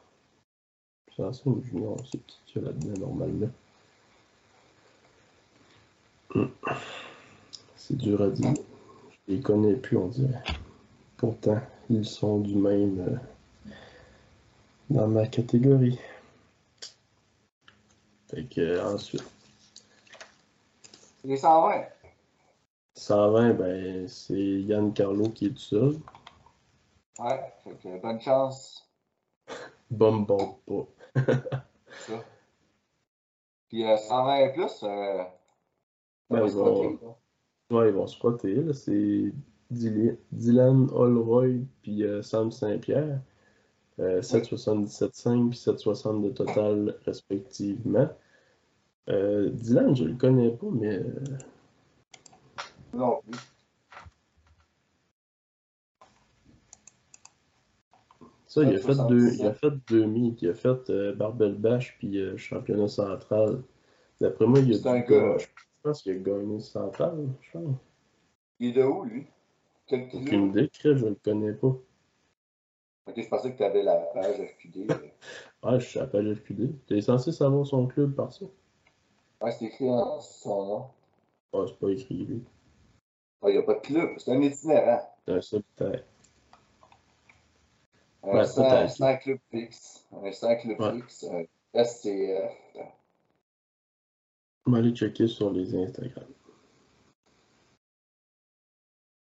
[1.16, 3.50] 105 juniors, c'est qui qu'il y a là-dedans normalement?
[7.76, 8.54] C'est dur à dire.
[9.28, 10.44] Je les connais plus, on dirait.
[11.18, 13.72] Pourtant, ils sont du même euh,
[14.90, 16.00] dans ma catégorie.
[18.30, 19.24] Fait que euh, ensuite.
[21.24, 21.86] Les 120.
[22.96, 25.96] 120, ben c'est Yann Carlo qui est tout seul.
[27.20, 28.90] Ouais, fait que bonne chance.
[29.90, 31.22] Bon, bon, pas.
[32.00, 32.24] ça.
[33.70, 35.24] Puis euh, 120 et plus, euh,
[36.30, 37.16] ben, ils vont...
[37.72, 38.74] Ouais, ils vont se frotter.
[38.74, 39.32] C'est
[39.72, 43.22] Dylan Holroyd puis euh, Sam Saint-Pierre.
[44.00, 48.10] Euh, 7,77,5 puis 7,60 de total respectivement.
[49.10, 51.02] Euh, Dylan, je le connais pas, mais.
[52.94, 53.55] Non plus.
[58.56, 60.42] Ça, il a, fait deux, il a fait meets.
[60.42, 63.62] Il a fait euh, Barbel Bash puis euh, championnat central.
[64.22, 65.38] D'après moi, il a dû gars.
[65.38, 65.46] Je
[65.84, 67.76] pense qu'il a gagné central, je pense.
[68.62, 69.28] Il est de où, lui?
[69.88, 70.08] Quel?
[70.14, 71.68] Aucune idée, je le connais pas.
[73.08, 74.88] Ok, je pensais que tu avais la page FQD.
[75.64, 76.76] ouais, je suis à la page FQD.
[76.88, 78.46] Tu es censé savoir son club par ça?
[79.42, 80.86] Ouais, c'est écrit en son nom.
[81.52, 82.42] Ouais, c'est pas écrit, lui.
[83.44, 85.02] Il n'y a pas de club, c'est un itinérant.
[85.28, 85.82] Un peut-être.
[85.82, 86.15] Un
[88.26, 88.90] Ouais, peut-être.
[88.90, 90.06] sans club fixe.
[90.12, 90.94] Un club Ouais.
[91.02, 91.24] fixe.
[91.26, 91.44] Un
[91.84, 92.52] SCF.
[94.68, 96.26] On va aller checker sur les Instagram.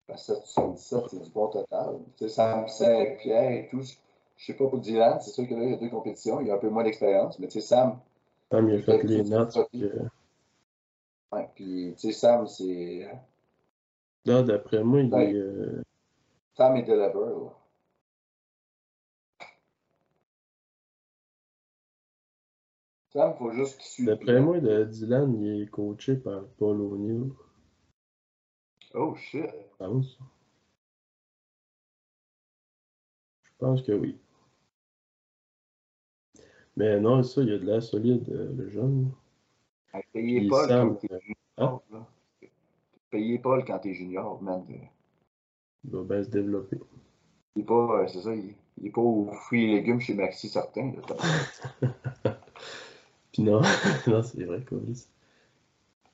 [0.08, 2.00] Ben, 777, c'est du bon total.
[2.18, 3.82] Tu sais, Sam Saint-Pierre et tout.
[3.82, 3.94] Je
[4.38, 6.40] je sais pas pour Dylan, c'est sûr que là, il y a deux compétitions.
[6.40, 7.38] Il y a un peu moins d'expérience.
[7.40, 8.00] Mais tu sais, Sam,
[8.50, 9.58] Sam, il a fait les c'est notes.
[9.72, 10.02] que-
[11.34, 13.08] ouais, puis tu sais, Sam, c'est.
[14.26, 15.32] Là, d'après moi, il Ouais.
[15.32, 15.36] est.
[15.36, 15.84] euh,
[16.56, 17.52] Sam est deliver, là.
[23.20, 24.02] Sam, juste.
[24.02, 27.32] D'après moi, de Dylan, il est coaché par Paul O'Neill,
[28.94, 29.46] Oh shit.
[29.46, 30.18] je pense.
[33.44, 34.18] Je pense que oui.
[36.78, 39.12] Mais non, ça, il y a de l'air solide, euh, le jeune.
[40.14, 41.84] Payez Paul Sam, quand t'es junior.
[41.92, 42.08] là.
[43.10, 44.64] Payez Paul quand t'es junior, man.
[44.70, 46.80] il va bien se développer.
[47.56, 50.14] Il est pas, euh, c'est ça, il, il est pas aux fruits et légumes chez
[50.14, 50.94] Maxi certain.
[52.24, 52.40] Là,
[53.32, 53.62] Puis non,
[54.08, 55.08] non c'est vrai, Colis.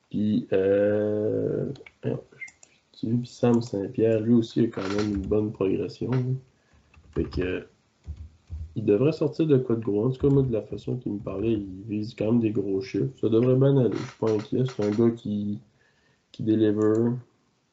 [0.09, 6.11] Puis, euh, puis Sam Saint-Pierre, lui aussi, a quand même une bonne progression.
[6.11, 6.19] là.
[7.13, 7.67] Fait que,
[8.75, 10.05] il devrait sortir de quoi de gros.
[10.05, 12.51] En tout cas, moi, de la façon qu'il me parlait, il vise quand même des
[12.51, 13.11] gros chiffres.
[13.21, 13.95] Ça devrait bien aller.
[13.95, 14.63] Je suis pas inquiet.
[14.65, 15.59] C'est un gars qui,
[16.31, 17.11] qui deliver,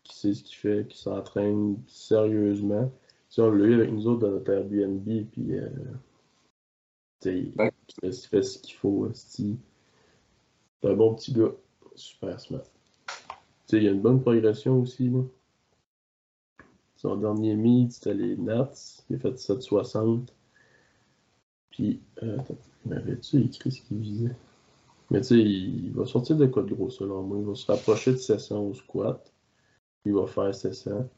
[0.04, 2.90] qui sait ce qu'il fait, qui s'entraîne sérieusement.
[3.28, 5.68] Sais, on l'a eu avec nous autres dans notre Airbnb, puis euh,
[8.02, 9.08] il, fait, ce qu'il faut.
[9.12, 9.44] C'est
[10.84, 11.52] un bon petit gars.
[11.94, 12.62] Super smart.
[12.62, 13.14] Tu
[13.66, 15.08] sais, il y a une bonne progression aussi.
[15.08, 15.22] Là.
[16.96, 18.72] Son dernier meet, c'était les Nats.
[19.10, 20.28] Il a fait 7,60.
[21.70, 22.38] Puis, euh,
[22.86, 24.36] m'avait-tu écrit ce qu'il visait?
[25.10, 27.38] Mais tu sais, il, il va sortir de quoi de gros selon moi?
[27.38, 29.32] Il va se rapprocher de 700 au squat.
[30.04, 31.08] Il va faire 700,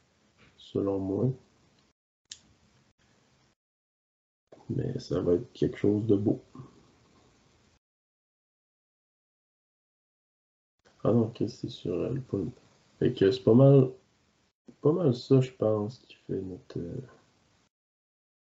[0.57, 1.31] selon moi.
[4.69, 6.41] Mais ça va être quelque chose de beau.
[11.03, 12.45] Ah non, ok, c'est sur euh, le point.
[12.99, 13.89] Fait que c'est pas mal,
[14.81, 16.79] pas mal ça, je pense, qui fait notre.
[16.79, 17.01] euh,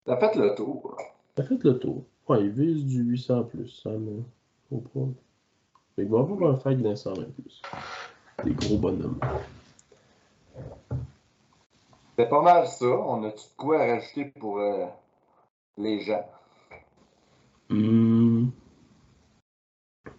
[0.05, 0.97] T'as fait le tour.
[1.37, 2.05] Ça fait le tour.
[2.29, 4.23] Ouais, il vise du 800 plus, ça, mais
[4.71, 5.09] au point.
[5.97, 7.61] Fait qu'il va avoir un fight d'un 120 plus.
[8.45, 9.19] Des gros bonhommes.
[12.17, 12.87] C'est pas mal ça.
[12.87, 14.87] On a-tu de quoi à rajouter pour euh,
[15.79, 16.27] les gens?
[17.71, 18.49] Hmm.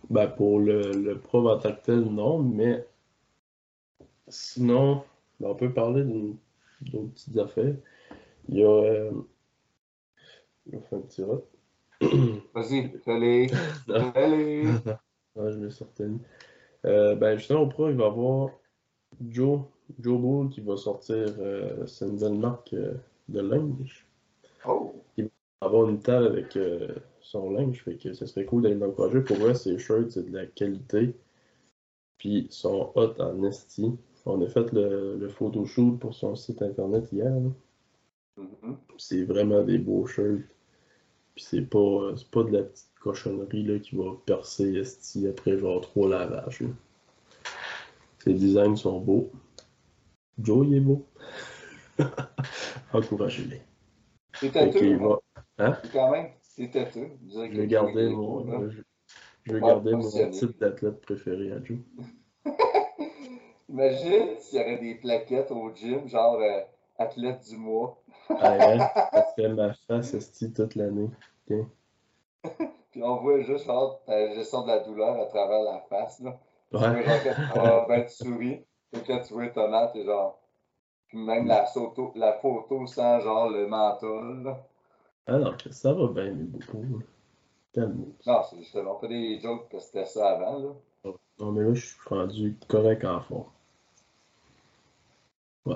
[0.09, 2.85] Ben, pour le, le prof en tant que tel, non, mais
[4.27, 5.03] sinon,
[5.39, 6.37] ben, on peut parler d'une-
[6.81, 7.75] d'autres petites affaires.
[8.49, 8.67] Il y a.
[8.67, 9.11] euh,
[10.67, 11.47] Je vais faire un petit rot.
[12.53, 12.91] Vas-y.
[13.87, 14.11] Non.
[14.13, 14.67] Fais-les.
[15.35, 16.19] Ouais, je me suis retenu.
[16.85, 18.51] Euh, ben, justement, au pro, il va y avoir
[19.29, 19.61] Joe,
[19.99, 22.93] Joe Bull qui va sortir euh, nouvelle marque euh,
[23.27, 24.05] de linge.
[24.65, 24.93] Oh.
[25.17, 25.25] Va
[25.61, 28.93] avoir une table avec euh, son linge, fait que ce serait cool d'aller dans le
[28.93, 29.21] projet.
[29.21, 31.15] Pour vrai, ses shirts, c'est de la qualité.
[32.17, 33.91] Puis, ils sont hot en esti.
[34.25, 37.33] On a fait le, le photoshoot pour son site internet hier.
[38.37, 38.75] Mm-hmm.
[38.97, 40.43] C'est vraiment des beaux shirts.
[41.35, 45.81] Puis c'est pas, pas de la petite cochonnerie là, qui va percer esti après genre
[45.81, 46.61] trois lavages.
[46.61, 46.69] Là.
[48.25, 49.31] Les designs sont beaux.
[50.39, 51.05] Joe, il est beau.
[52.93, 53.61] Encouragez-les.
[54.33, 54.95] C'est.
[54.95, 55.19] Va...
[55.57, 55.77] Hein?
[55.93, 57.11] Quand même, c'est têteux.
[57.27, 58.81] Je vais garder mon, je,
[59.43, 61.77] je vais garder mon type d'athlète préféré à Joe.
[63.69, 66.61] Imagine s'il y avait des plaquettes au gym, genre euh,
[66.97, 68.01] athlète du mois.
[68.29, 68.77] ah ouais,
[69.11, 71.09] ça serait ma face esti toute l'année.
[71.45, 71.65] Okay.
[72.91, 76.21] Puis on voit juste genre ta gestion de la douleur à travers la face.
[76.21, 76.39] Là.
[76.71, 77.03] Ouais.
[77.03, 78.65] Tu vois, ben, tu souris.
[78.93, 80.39] Et quand tu vois Thomas, t'es genre.
[81.07, 84.43] Puis même la, photo, la photo sans genre le menthol.
[84.43, 84.65] Là.
[85.27, 87.01] Ah non, ça va bien, mais beaucoup.
[87.73, 88.05] Calme.
[88.25, 90.59] Non, c'est justement pas des jokes que c'était ça avant.
[90.59, 91.11] Là.
[91.39, 93.45] Non, mais là, je suis rendu correct en fond.
[95.65, 95.75] Ouais.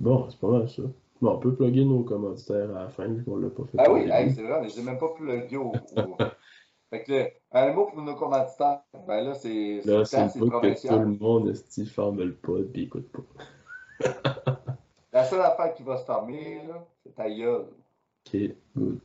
[0.00, 0.82] Bon, c'est pas mal ça.
[1.22, 3.78] Bon, on peut plugger nos commanditaires à la fin, vu qu'on l'a pas fait.
[3.78, 5.68] Ah oui, c'est vrai, mais je n'ai même pas plugué au.
[5.70, 6.16] au...
[6.90, 9.80] fait que, un mot pour nos commanditaires, ben là, c'est.
[9.84, 14.56] Là, c'est le que tout le monde, esti, ferme le pod puis écoute pas.
[15.12, 16.62] La seule affaire qui va se fermer,
[17.02, 17.66] c'est ta gueule.
[18.26, 18.36] Ok,
[18.74, 18.98] good.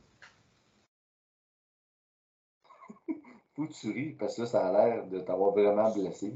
[3.54, 6.32] Faut que tu ris, parce que là, ça a l'air de t'avoir vraiment blessé.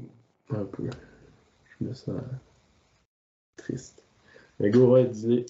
[0.51, 0.89] Un peu.
[1.65, 2.21] Je me sens
[3.55, 4.03] triste.
[4.59, 5.45] Mais go, ouais, dis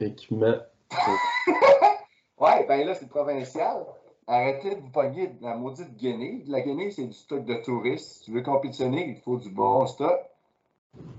[0.00, 0.56] équipement.
[2.38, 3.86] ouais, ben là, c'est provincial.
[4.26, 6.44] Arrêtez de vous pogner de la maudite guenille.
[6.46, 8.14] La guenille, c'est du stock de touristes.
[8.14, 10.18] Si tu veux compétitionner, il faut du bon stock.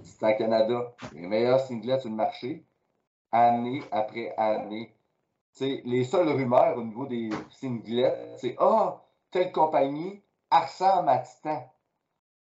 [0.04, 0.94] C'est en Canada.
[1.14, 2.66] Les meilleurs singlets sur le marché,
[3.32, 4.94] année après année.
[5.60, 9.00] les seules rumeurs au niveau des singlets, c'est Ah, oh,
[9.32, 10.22] telle compagnie,
[10.52, 11.70] ressemble à Titan.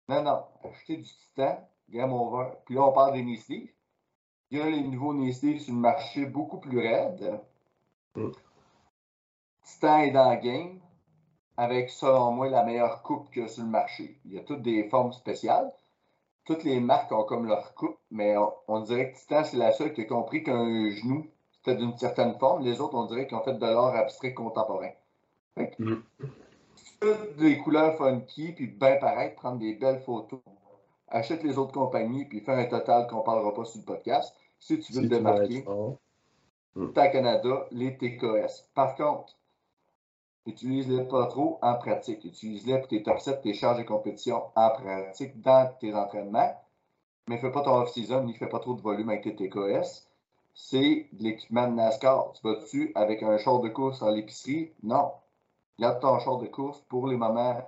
[0.10, 1.58] Non, non, achetez du Titan,
[1.90, 2.52] game over.
[2.66, 3.74] Puis là, on parle des Nisleys.
[4.52, 7.40] Il y a les nouveaux Nisleys sur le marché beaucoup plus raides.
[8.16, 8.32] Mm.
[9.64, 10.80] Titan est dans le game
[11.58, 14.20] avec, selon moi, la meilleure coupe qu'il y a sur le marché.
[14.26, 15.72] Il y a toutes des formes spéciales.
[16.46, 18.36] Toutes les marques ont comme leur coupe, mais
[18.68, 22.38] on, dirait que Titan, c'est la seule qui a compris qu'un genou, c'était d'une certaine
[22.38, 22.64] forme.
[22.64, 24.92] Les autres, on dirait qu'ils ont fait de l'art abstrait contemporain.
[25.80, 25.96] Mm.
[27.00, 30.42] Toutes des couleurs funky, puis bien pareil, prendre des belles photos.
[31.08, 34.36] Achète les autres compagnies, puis fais un total qu'on ne parlera pas sur le podcast.
[34.60, 35.64] Si tu veux te démarquer,
[36.76, 36.94] Mm.
[36.94, 38.70] Canada, les TKS.
[38.74, 39.36] Par contre,
[40.46, 42.24] utilise-les pas trop en pratique.
[42.26, 46.54] Utilise-les pour tes top 7, tes charges de compétition en pratique dans tes entraînements.
[47.28, 50.08] Mais fais pas ton off-season, ni fais pas trop de volume avec tes TKS.
[50.54, 52.34] C'est de l'équipement de NASCAR.
[52.34, 54.72] Tu vas dessus avec un short de course à l'épicerie?
[54.84, 55.12] Non.
[55.80, 57.68] Garde ton short de course pour les moments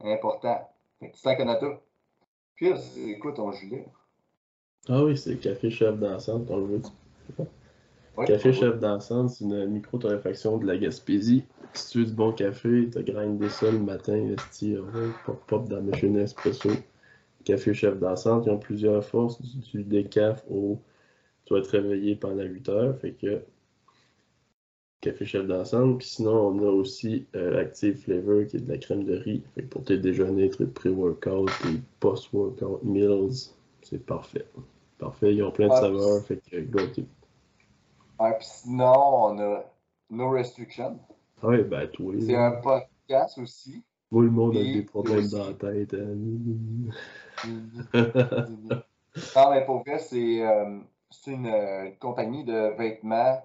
[0.00, 0.68] importants.
[1.14, 1.80] C'est à Canada.
[2.56, 3.86] Puis, c'est quoi ton gilet?
[4.88, 6.82] Ah oui, c'est Café Chef d'ensemble, on le veut.
[8.16, 11.44] Ouais, Café Chef d'ensemble, c'est une micro-torréfaction de la Gaspésie.
[11.72, 14.76] Si tu veux du bon café, tu grindé ça le matin, esti,
[15.24, 16.70] pop pop dans la machine espresso.
[17.44, 20.78] Café Chef d'ensemble, ils ont plusieurs forces, du, du décaf au
[21.44, 23.42] tu vas être réveillé pendant 8 heures, fait que
[25.00, 25.98] café chef d'ensemble.
[25.98, 29.42] Puis sinon, on a aussi euh, Active Flavor qui est de la crème de riz.
[29.54, 33.50] Fait que pour tes déjeuners, tes pré-workout, tes post-workout meals,
[33.82, 34.46] c'est parfait.
[34.98, 37.02] Parfait, ils ont plein de saveurs, fait que go to.
[38.22, 39.64] Ouais, puis sinon, on a
[40.10, 41.00] No Restriction.
[41.42, 42.14] Oui, ben toi.
[42.20, 43.82] C'est un podcast aussi.
[44.10, 45.94] Tout le monde a des problèmes dans la tête.
[45.94, 46.14] hein.
[49.36, 50.78] Non, mais pour vrai, c'est euh,
[51.10, 53.42] c'est une, euh, compagnie de vêtements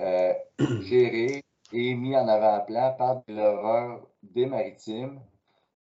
[0.00, 0.32] euh,
[0.80, 5.20] gérée et mis en avant-plan par de l'horreur des maritimes.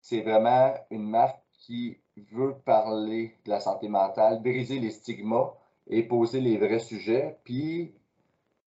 [0.01, 1.99] C'est vraiment une marque qui
[2.33, 5.53] veut parler de la santé mentale, briser les stigmas
[5.87, 7.95] et poser les vrais sujets, puis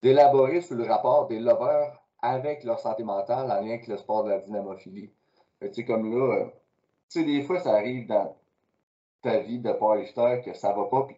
[0.05, 4.23] d'élaborer sur le rapport des lovers avec leur santé mentale en lien avec le sport
[4.23, 5.09] de la dynamophilie.
[5.59, 6.45] Tu sais, comme là, euh,
[7.09, 8.35] tu sais, des fois, ça arrive dans
[9.23, 11.17] ta vie de powerlifter que ça va pas, puis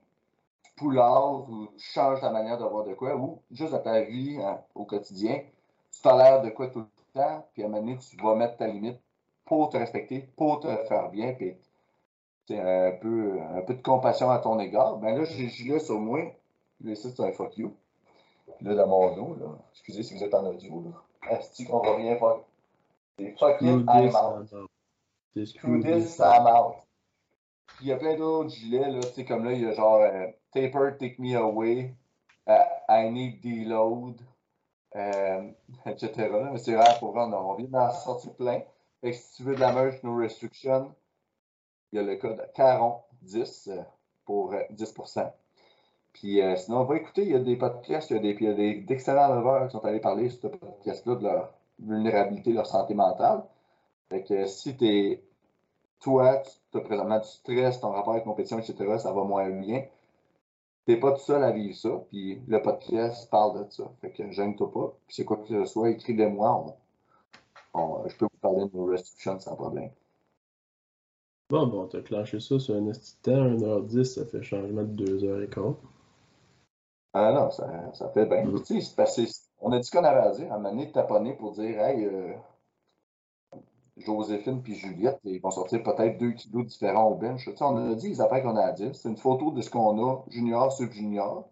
[0.78, 4.40] tu ou tu changes ta manière de voir de quoi, ou juste dans ta vie
[4.42, 5.42] hein, au quotidien,
[5.92, 8.56] tu tolères de quoi tout le temps, puis à un moment donné, tu vas mettre
[8.56, 9.02] ta limite
[9.44, 11.58] pour te respecter, pour te faire bien, puis
[12.52, 14.96] un peu, un peu de compassion à ton égard.
[14.96, 16.34] Ben là, j'ai Julius sur moi,
[16.80, 17.76] là, ça, c'est un fuck you.
[18.62, 21.96] Là, dans mon dos, là, excusez si vous êtes en audio, là, asti qu'on va
[21.96, 22.40] rien faire?
[23.20, 24.48] C'est fucking I'm out.
[25.46, 26.76] Screw this, I'm out.
[27.68, 29.74] Puis il y a plein d'autres gilets, là, tu sais, comme là, il y a
[29.74, 31.94] genre euh, Taper, Take Me Away,
[32.48, 34.22] euh, I Need Deload,
[34.96, 35.52] euh,
[35.86, 36.30] etc.
[36.52, 38.62] Mais c'est rare pour vrai, on envie d'en sortir plein.
[39.02, 40.94] Fait que si tu veux de la merch, no restriction,
[41.92, 43.84] il y a le code CARON10 euh,
[44.26, 45.32] pour euh, 10%.
[46.20, 49.36] Puis euh, sinon, va écouter, il y a des podcasts, il y a des, d'excellents
[49.36, 53.44] leveurs qui sont allés parler sur ce podcast-là de leur vulnérabilité, leur santé mentale.
[54.10, 55.22] Fait que si t'es
[56.00, 56.42] toi,
[56.72, 59.86] tu as présentement du stress, ton rapport avec compétition, etc., ça va moins bien.
[60.86, 63.84] T'es pas tout seul à vivre ça, puis le podcast parle de ça.
[64.02, 64.94] Fait que gêne-toi pas.
[65.06, 66.66] Puis c'est quoi que ce soit, écris-les-moi.
[67.76, 69.92] je peux vous parler de nos restrictions sans problème.
[71.50, 75.76] Bon, bon, t'as clenché ça sur un petit temps, 1h10, ça fait changement de 2h15.
[77.14, 78.46] Ah non, ça, ça fait bien.
[78.46, 78.64] Mm.
[78.64, 79.26] Tu sais,
[79.60, 81.80] on a dit ce qu'on avait à dire, à un moment donné, taponner pour dire,
[81.82, 82.34] hey, euh,
[83.98, 87.46] Joséphine puis Juliette, ils vont sortir peut-être deux kilos différents au bench.
[87.46, 88.96] Tu sais, on a dit les affaires qu'on a à dire.
[88.96, 91.48] C'est une photo de ce qu'on a, junior sur junior.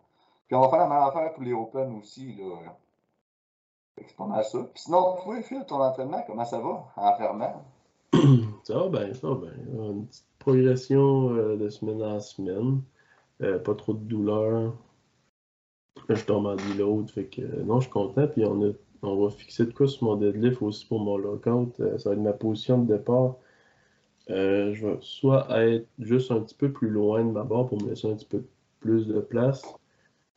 [0.48, 2.36] Puis on va faire la même affaire pour les Open aussi.
[2.36, 2.76] Là.
[3.98, 4.60] C'est pas mal ça.
[4.74, 7.64] Puis sinon, toi, Phil, ton entraînement, comment ça va en fermant?
[8.64, 9.52] Ça va bien, ça va bien.
[9.74, 12.82] Une petite progression euh, de semaine en semaine.
[13.42, 14.74] Euh, pas trop de douleur.
[16.10, 17.10] Je tombe en deload.
[17.10, 18.28] Fait que non, je suis content.
[18.28, 21.80] Puis on va fixer de quoi sur mon deadlift aussi pour mon lockout.
[21.80, 23.36] Euh, ça va être ma position de départ.
[24.30, 27.82] Euh, je vais soit être juste un petit peu plus loin de ma barre pour
[27.82, 28.44] me laisser un petit peu
[28.80, 29.64] plus de place.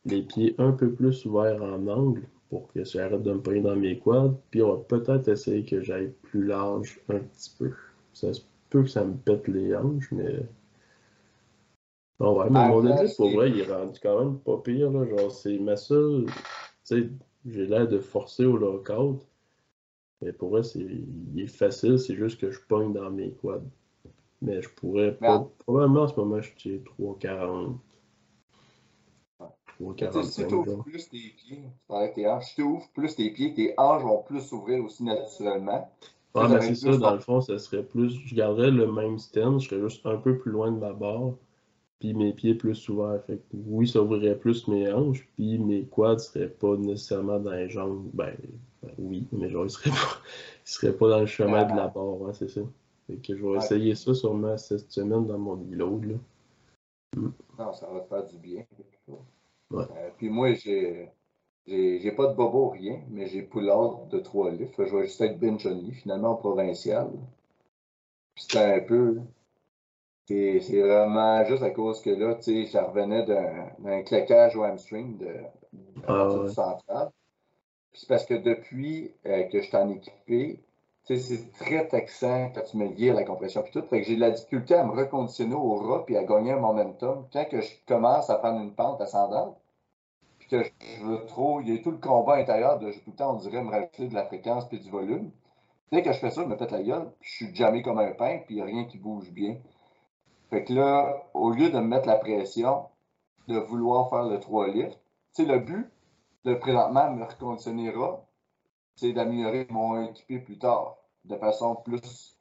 [0.05, 3.61] Les pieds un peu plus ouverts en angle pour que ça arrête de me prendre
[3.61, 4.35] dans mes quads.
[4.51, 7.71] Puis on va peut-être essayer que j'aille plus large un petit peu.
[8.13, 10.45] Ça se peut que ça me pète les hanches, mais.
[12.19, 14.91] Bon, ouais, mais mon deadlift, pour vrai, il est rendu quand même pas pire.
[14.91, 15.05] Là.
[15.05, 16.25] Genre, c'est ma seule.
[16.25, 16.31] Tu
[16.83, 17.09] sais,
[17.45, 19.25] j'ai l'air de forcer au lockout.
[20.21, 23.61] Mais pour vrai, c'est, il est facile, c'est juste que je pogne dans mes quads.
[24.41, 25.47] Mais je pourrais pas.
[25.59, 27.77] Probablement en ce moment, je suis 3,40.
[29.79, 30.23] 3,45.
[30.23, 31.63] Si tu ouvres plus tes pieds,
[32.41, 35.89] si tu ouvres plus tes pieds, tes hanches vont plus s'ouvrir aussi naturellement.
[36.33, 38.19] Ah, mais c'est ça, dans le fond, ça serait plus.
[38.25, 41.31] Je garderais le même stand, je serais juste un peu plus loin de ma barre
[41.99, 43.21] puis mes pieds plus ouverts.
[43.25, 47.69] Fait oui, ça ouvrirait plus mes hanches, puis mes quads seraient pas nécessairement dans les
[47.69, 48.09] jambes.
[48.13, 48.35] Ben,
[48.81, 49.95] ben oui, mais genre, ils seraient pas,
[50.65, 52.61] ils seraient pas dans le chemin de la barre, hein, c'est ça.
[53.07, 56.05] Fait que je vais essayer ça sûrement cette semaine dans mon reload.
[56.05, 56.15] Là.
[57.57, 58.65] Non, ça va te faire du bien.
[59.71, 59.83] Ouais.
[59.97, 61.09] Euh, puis moi, j'ai.
[61.67, 63.65] J'ai pas de bobo, rien, mais j'ai pull
[64.09, 64.71] de 3 livres.
[64.79, 67.11] Je vais juste être bench only, finalement, en provincial.
[68.33, 69.19] Puis c'était un peu.
[70.29, 75.17] C'est vraiment juste à cause que là, tu sais, je revenais d'un claquage au hamstring
[75.17, 77.09] de, de ah, centrale.
[77.91, 80.63] Puis c'est parce que depuis euh, que je t'en équipé,
[81.07, 83.81] tu sais, c'est très taxant quand tu me lies à la compression puis tout.
[83.87, 86.59] Fait que j'ai de la difficulté à me reconditionner au ras puis à gagner un
[86.59, 89.57] momentum quand que je commence à prendre une pente ascendante.
[90.37, 93.13] Puis que je veux trop, il y a tout le combat intérieur de tout le
[93.13, 95.31] temps, on dirait me rajouter de la fréquence puis du volume.
[95.91, 97.97] Dès que je fais ça, je me pète la gueule, puis je suis jamais comme
[97.97, 99.57] un pain, puis il n'y a rien qui bouge bien.
[100.49, 102.85] Fait que là, au lieu de me mettre la pression,
[103.47, 104.99] de vouloir faire le 3 lifts,
[105.35, 105.89] tu le but
[106.45, 108.25] de présentement me reconditionnera,
[108.95, 112.37] c'est d'améliorer mon équipé plus tard, de façon plus.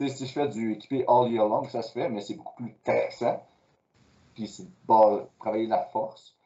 [0.00, 2.70] Si je fais du équipé all year long, ça se fait, mais c'est beaucoup plus
[2.70, 3.42] intéressant.
[4.34, 6.36] Puis c'est de travailler la force.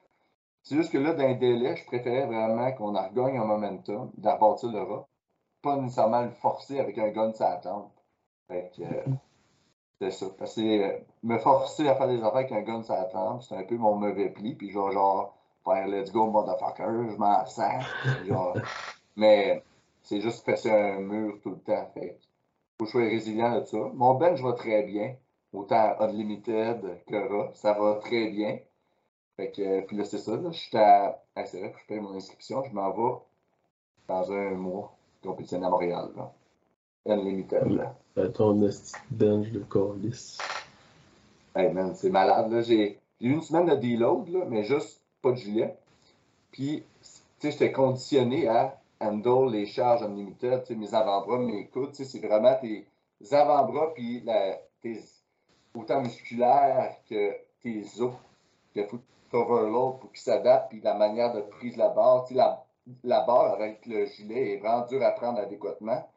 [0.62, 4.10] C'est juste que là, dans un délai, je préférais vraiment qu'on en regagne un momentum,
[4.16, 5.06] d'aborder le rat,
[5.62, 7.90] pas nécessairement le forcer avec un gun sur la.
[8.48, 9.04] Fait que, euh,
[10.10, 10.26] c'est ça.
[10.38, 13.42] Parce que euh, me forcer à faire des affaires avec un gun sur la tempe,
[13.42, 14.54] c'est un peu mon mauvais pli.
[14.54, 17.86] Puis genre, genre faire let's go, motherfucker, je m'en sers.
[18.26, 18.56] Genre,
[19.16, 19.62] mais
[20.02, 21.90] c'est juste passer un mur tout le temps.
[21.94, 22.18] Fait
[22.78, 23.78] faut que je sois résilient de ça.
[23.94, 25.16] Mon bench va très bien.
[25.52, 28.58] Autant Unlimited que Ra, ça va très bien.
[29.36, 30.36] Fait que, puis là, c'est ça.
[30.36, 31.22] Là, je suis à.
[31.36, 32.62] Ah, c'est vrai je paye mon inscription.
[32.64, 33.20] Je m'en vais
[34.08, 36.10] dans un mois compétitionner à Montréal.
[36.16, 36.32] Là.
[37.06, 37.66] Unlimited.
[37.70, 37.96] Là.
[38.16, 38.54] Ben, ton
[39.10, 40.38] bench de Corliss.
[41.56, 42.48] Hey man, c'est malade.
[42.52, 42.62] Là.
[42.62, 45.76] J'ai, eu une semaine de deload, là, mais juste pas de gilet.
[46.52, 47.08] Puis, tu
[47.40, 52.04] sais, j'étais conditionné à handle les charges unlimited, tu sais, mes avant-bras, mes coudes, tu
[52.04, 52.86] sais, c'est vraiment tes
[53.32, 55.00] avant-bras, puis la, tes,
[55.74, 57.32] autant musculaires que
[57.64, 58.14] tes os,
[58.72, 59.00] qu'il faut
[59.32, 62.64] overload pour qu'ils s'adaptent, puis la manière de prise de la barre, tu sais, la,
[63.02, 66.08] la barre avec le gilet est vraiment dure à prendre adéquatement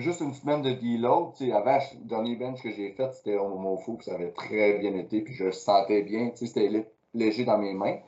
[0.00, 1.34] juste une semaine de deload.
[1.52, 4.94] Avant, le dernier bench que j'ai fait, c'était au moment fou, ça avait très bien
[4.94, 6.32] été, puis je le sentais bien.
[6.34, 7.98] C'était léger dans mes mains.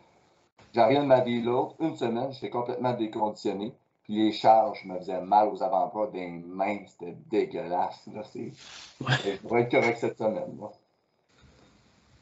[0.74, 3.72] J'arrive de ma deload, une semaine, j'étais complètement déconditionné.
[4.02, 8.06] Puis les charges me faisaient mal aux avant-bras des mains, c'était dégueulasse.
[8.12, 8.52] Là, ouais.
[9.00, 10.58] Je devrais être correct cette semaine.
[10.60, 10.70] Là.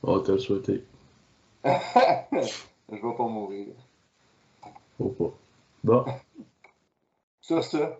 [0.03, 0.85] Oh, t'as souhaité.
[1.65, 1.71] je
[2.91, 3.75] vais pas mourir.
[4.99, 5.33] Faut pas.
[5.83, 6.05] Bon.
[7.41, 7.99] Ça, ça.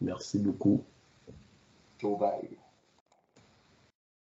[0.00, 0.84] Merci beaucoup.